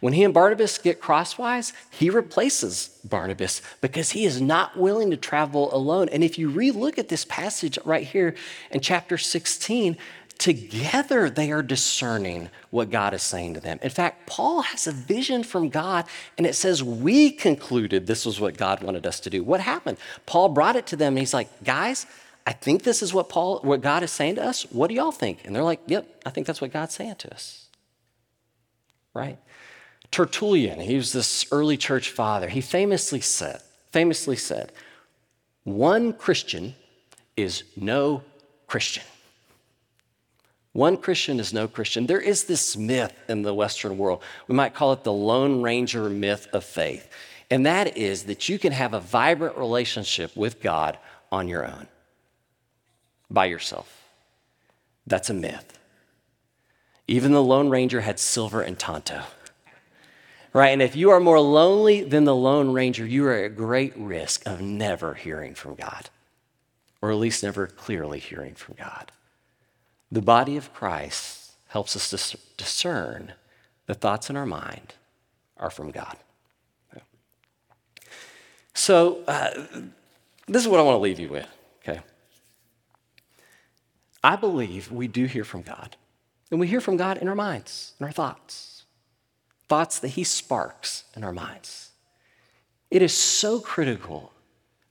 When 0.00 0.14
he 0.14 0.24
and 0.24 0.32
Barnabas 0.32 0.78
get 0.78 1.00
crosswise, 1.00 1.74
he 1.90 2.08
replaces 2.08 2.88
Barnabas 3.04 3.60
because 3.82 4.10
he 4.10 4.24
is 4.24 4.40
not 4.40 4.78
willing 4.78 5.10
to 5.10 5.16
travel 5.16 5.72
alone. 5.74 6.08
And 6.08 6.24
if 6.24 6.38
you 6.38 6.50
relook 6.50 6.98
at 6.98 7.08
this 7.08 7.26
passage 7.26 7.78
right 7.84 8.06
here 8.06 8.34
in 8.70 8.80
chapter 8.80 9.18
16, 9.18 9.96
Together, 10.40 11.28
they 11.28 11.52
are 11.52 11.62
discerning 11.62 12.48
what 12.70 12.88
God 12.88 13.12
is 13.12 13.22
saying 13.22 13.54
to 13.54 13.60
them. 13.60 13.78
In 13.82 13.90
fact, 13.90 14.26
Paul 14.26 14.62
has 14.62 14.86
a 14.86 14.92
vision 14.92 15.42
from 15.42 15.68
God, 15.68 16.06
and 16.38 16.46
it 16.46 16.54
says, 16.54 16.82
We 16.82 17.30
concluded 17.30 18.06
this 18.06 18.24
was 18.24 18.40
what 18.40 18.56
God 18.56 18.82
wanted 18.82 19.06
us 19.06 19.20
to 19.20 19.30
do. 19.30 19.44
What 19.44 19.60
happened? 19.60 19.98
Paul 20.24 20.48
brought 20.48 20.76
it 20.76 20.86
to 20.88 20.96
them, 20.96 21.12
and 21.12 21.18
he's 21.18 21.34
like, 21.34 21.62
Guys, 21.62 22.06
I 22.46 22.52
think 22.52 22.84
this 22.84 23.02
is 23.02 23.12
what 23.12 23.28
Paul, 23.28 23.60
what 23.60 23.82
God 23.82 24.02
is 24.02 24.10
saying 24.10 24.36
to 24.36 24.44
us. 24.44 24.62
What 24.72 24.88
do 24.88 24.94
y'all 24.94 25.12
think? 25.12 25.44
And 25.44 25.54
they're 25.54 25.62
like, 25.62 25.82
Yep, 25.86 26.22
I 26.24 26.30
think 26.30 26.46
that's 26.46 26.62
what 26.62 26.72
God's 26.72 26.94
saying 26.94 27.16
to 27.16 27.34
us. 27.34 27.66
Right? 29.12 29.36
Tertullian, 30.10 30.80
he 30.80 30.96
was 30.96 31.12
this 31.12 31.44
early 31.52 31.76
church 31.76 32.10
father. 32.10 32.48
He 32.48 32.62
famously 32.62 33.20
said, 33.20 33.60
famously 33.92 34.36
said, 34.36 34.72
one 35.64 36.14
Christian 36.14 36.74
is 37.36 37.64
no 37.76 38.22
Christian. 38.66 39.04
One 40.80 40.96
Christian 40.96 41.40
is 41.40 41.52
no 41.52 41.68
Christian. 41.68 42.06
There 42.06 42.22
is 42.22 42.44
this 42.44 42.74
myth 42.74 43.12
in 43.28 43.42
the 43.42 43.52
Western 43.52 43.98
world. 43.98 44.22
We 44.48 44.54
might 44.54 44.72
call 44.72 44.94
it 44.94 45.04
the 45.04 45.12
Lone 45.12 45.60
Ranger 45.60 46.08
myth 46.08 46.48
of 46.54 46.64
faith. 46.64 47.06
And 47.50 47.66
that 47.66 47.98
is 47.98 48.22
that 48.24 48.48
you 48.48 48.58
can 48.58 48.72
have 48.72 48.94
a 48.94 48.98
vibrant 48.98 49.58
relationship 49.58 50.34
with 50.34 50.62
God 50.62 50.96
on 51.30 51.48
your 51.48 51.66
own, 51.66 51.86
by 53.28 53.44
yourself. 53.44 54.06
That's 55.06 55.28
a 55.28 55.34
myth. 55.34 55.78
Even 57.06 57.32
the 57.32 57.42
Lone 57.42 57.68
Ranger 57.68 58.00
had 58.00 58.18
Silver 58.18 58.62
and 58.62 58.78
Tonto. 58.78 59.24
Right? 60.54 60.68
And 60.70 60.80
if 60.80 60.96
you 60.96 61.10
are 61.10 61.20
more 61.20 61.40
lonely 61.40 62.04
than 62.04 62.24
the 62.24 62.34
Lone 62.34 62.72
Ranger, 62.72 63.04
you 63.04 63.26
are 63.26 63.34
at 63.34 63.54
great 63.54 63.94
risk 63.98 64.46
of 64.46 64.62
never 64.62 65.12
hearing 65.12 65.54
from 65.54 65.74
God, 65.74 66.08
or 67.02 67.10
at 67.10 67.18
least 67.18 67.42
never 67.42 67.66
clearly 67.66 68.18
hearing 68.18 68.54
from 68.54 68.76
God. 68.76 69.12
The 70.12 70.22
body 70.22 70.56
of 70.56 70.72
Christ 70.74 71.52
helps 71.68 71.94
us 71.94 72.36
discern 72.56 73.32
the 73.86 73.94
thoughts 73.94 74.28
in 74.28 74.36
our 74.36 74.46
mind 74.46 74.94
are 75.56 75.70
from 75.70 75.90
God. 75.90 76.16
So, 78.74 79.22
uh, 79.26 79.50
this 80.46 80.62
is 80.62 80.68
what 80.68 80.80
I 80.80 80.82
want 80.82 80.96
to 80.96 81.00
leave 81.00 81.20
you 81.20 81.28
with, 81.28 81.46
okay? 81.82 82.00
I 84.22 84.36
believe 84.36 84.90
we 84.90 85.06
do 85.06 85.26
hear 85.26 85.44
from 85.44 85.62
God, 85.62 85.96
and 86.50 86.58
we 86.58 86.66
hear 86.66 86.80
from 86.80 86.96
God 86.96 87.18
in 87.18 87.28
our 87.28 87.34
minds, 87.34 87.94
in 88.00 88.06
our 88.06 88.12
thoughts, 88.12 88.84
thoughts 89.68 89.98
that 90.00 90.08
He 90.08 90.24
sparks 90.24 91.04
in 91.14 91.24
our 91.24 91.32
minds. 91.32 91.90
It 92.90 93.02
is 93.02 93.12
so 93.12 93.60
critical 93.60 94.32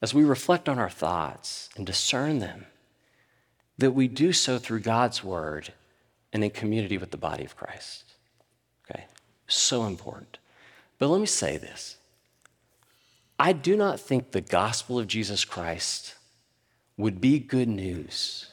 as 0.02 0.14
we 0.14 0.24
reflect 0.24 0.70
on 0.70 0.80
our 0.80 0.90
thoughts 0.90 1.70
and 1.76 1.86
discern 1.86 2.40
them 2.40 2.66
that 3.80 3.92
we 3.92 4.08
do 4.08 4.34
so 4.34 4.60
through 4.60 4.82
God's 4.82 5.24
word 5.24 5.74
and 6.34 6.44
in 6.44 6.50
community 6.52 6.98
with 6.98 7.12
the 7.12 7.18
body 7.18 7.46
of 7.46 7.56
Christ. 7.56 8.04
Okay? 8.90 9.06
So 9.48 9.86
important. 9.86 10.38
But 11.00 11.08
let 11.08 11.20
me 11.20 11.26
say 11.26 11.58
this 11.58 11.98
I 13.40 13.54
do 13.54 13.78
not 13.78 14.00
think 14.00 14.32
the 14.32 14.42
gospel 14.42 15.00
of 15.00 15.08
Jesus 15.08 15.46
Christ 15.46 16.16
would 16.98 17.22
be 17.22 17.40
good 17.40 17.70
news 17.70 18.52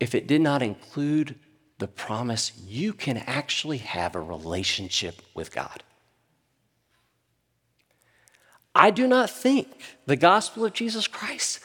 if 0.00 0.14
it 0.14 0.26
did 0.26 0.40
not 0.40 0.62
include 0.62 1.34
the 1.78 1.86
promise 1.86 2.52
you 2.66 2.94
can 2.94 3.18
actually 3.18 3.78
have 3.78 4.14
a 4.14 4.20
relationship 4.20 5.20
with 5.34 5.52
God. 5.52 5.82
I 8.74 8.90
do 8.90 9.06
not 9.06 9.28
think 9.28 9.68
the 10.06 10.16
gospel 10.16 10.64
of 10.64 10.72
Jesus 10.72 11.06
Christ 11.06 11.60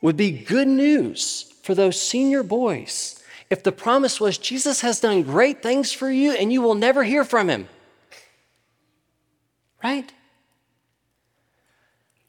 would 0.00 0.16
be 0.16 0.30
good 0.30 0.68
news 0.68 1.49
for 1.62 1.74
those 1.74 2.00
senior 2.00 2.42
boys 2.42 3.20
if 3.50 3.64
the 3.64 3.72
promise 3.72 4.20
was 4.20 4.38
Jesus 4.38 4.80
has 4.80 5.00
done 5.00 5.24
great 5.24 5.62
things 5.62 5.92
for 5.92 6.10
you 6.10 6.32
and 6.32 6.52
you 6.52 6.62
will 6.62 6.76
never 6.76 7.02
hear 7.02 7.24
from 7.24 7.50
him? 7.50 7.68
Right? 9.82 10.12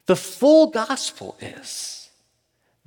The 0.08 0.16
full 0.16 0.68
gospel 0.72 1.38
is 1.40 2.10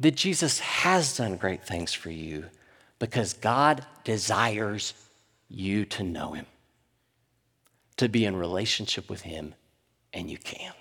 that 0.01 0.17
Jesus 0.17 0.59
has 0.59 1.17
done 1.17 1.37
great 1.37 1.65
things 1.65 1.95
for 1.95 2.11
you 2.11 2.47
because 2.99 3.35
God 3.35 3.87
desires 4.03 4.95
you 5.49 5.85
to 5.87 6.03
know 6.03 6.33
him, 6.33 6.47
to 7.99 8.09
be 8.09 8.25
in 8.25 8.35
relationship 8.35 9.09
with 9.09 9.23
him, 9.23 9.55
and 10.13 10.29
you 10.29 10.39
can. 10.39 10.73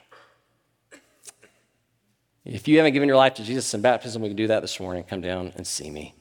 If 2.46 2.68
you 2.68 2.78
haven't 2.78 2.94
given 2.94 3.08
your 3.08 3.18
life 3.18 3.36
to 3.36 3.44
Jesus 3.44 3.74
in 3.74 3.82
baptism, 3.82 4.22
we 4.22 4.28
can 4.28 4.36
do 4.36 4.48
that 4.48 4.60
this 4.60 4.80
morning. 4.80 5.04
Come 5.04 5.22
down 5.22 5.54
and 5.56 5.66
see 5.66 5.90
me. 5.90 6.14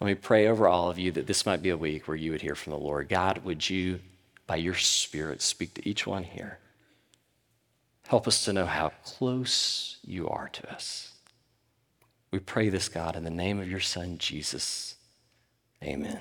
Let 0.00 0.06
me 0.06 0.14
pray 0.14 0.46
over 0.46 0.68
all 0.68 0.88
of 0.88 0.98
you 0.98 1.10
that 1.12 1.26
this 1.26 1.44
might 1.44 1.62
be 1.62 1.70
a 1.70 1.76
week 1.76 2.06
where 2.06 2.16
you 2.16 2.30
would 2.30 2.42
hear 2.42 2.54
from 2.54 2.72
the 2.72 2.78
Lord. 2.78 3.08
God, 3.08 3.44
would 3.44 3.68
you, 3.68 3.98
by 4.46 4.56
your 4.56 4.74
Spirit, 4.74 5.42
speak 5.42 5.74
to 5.74 5.88
each 5.88 6.06
one 6.06 6.22
here? 6.22 6.58
Help 8.06 8.28
us 8.28 8.44
to 8.44 8.52
know 8.52 8.66
how 8.66 8.90
close 9.04 9.98
you 10.04 10.28
are 10.28 10.48
to 10.48 10.72
us. 10.72 11.12
We 12.30 12.38
pray 12.38 12.68
this, 12.68 12.88
God, 12.88 13.16
in 13.16 13.24
the 13.24 13.30
name 13.30 13.58
of 13.58 13.68
your 13.68 13.80
Son, 13.80 14.18
Jesus. 14.18 14.94
Amen. 15.82 16.20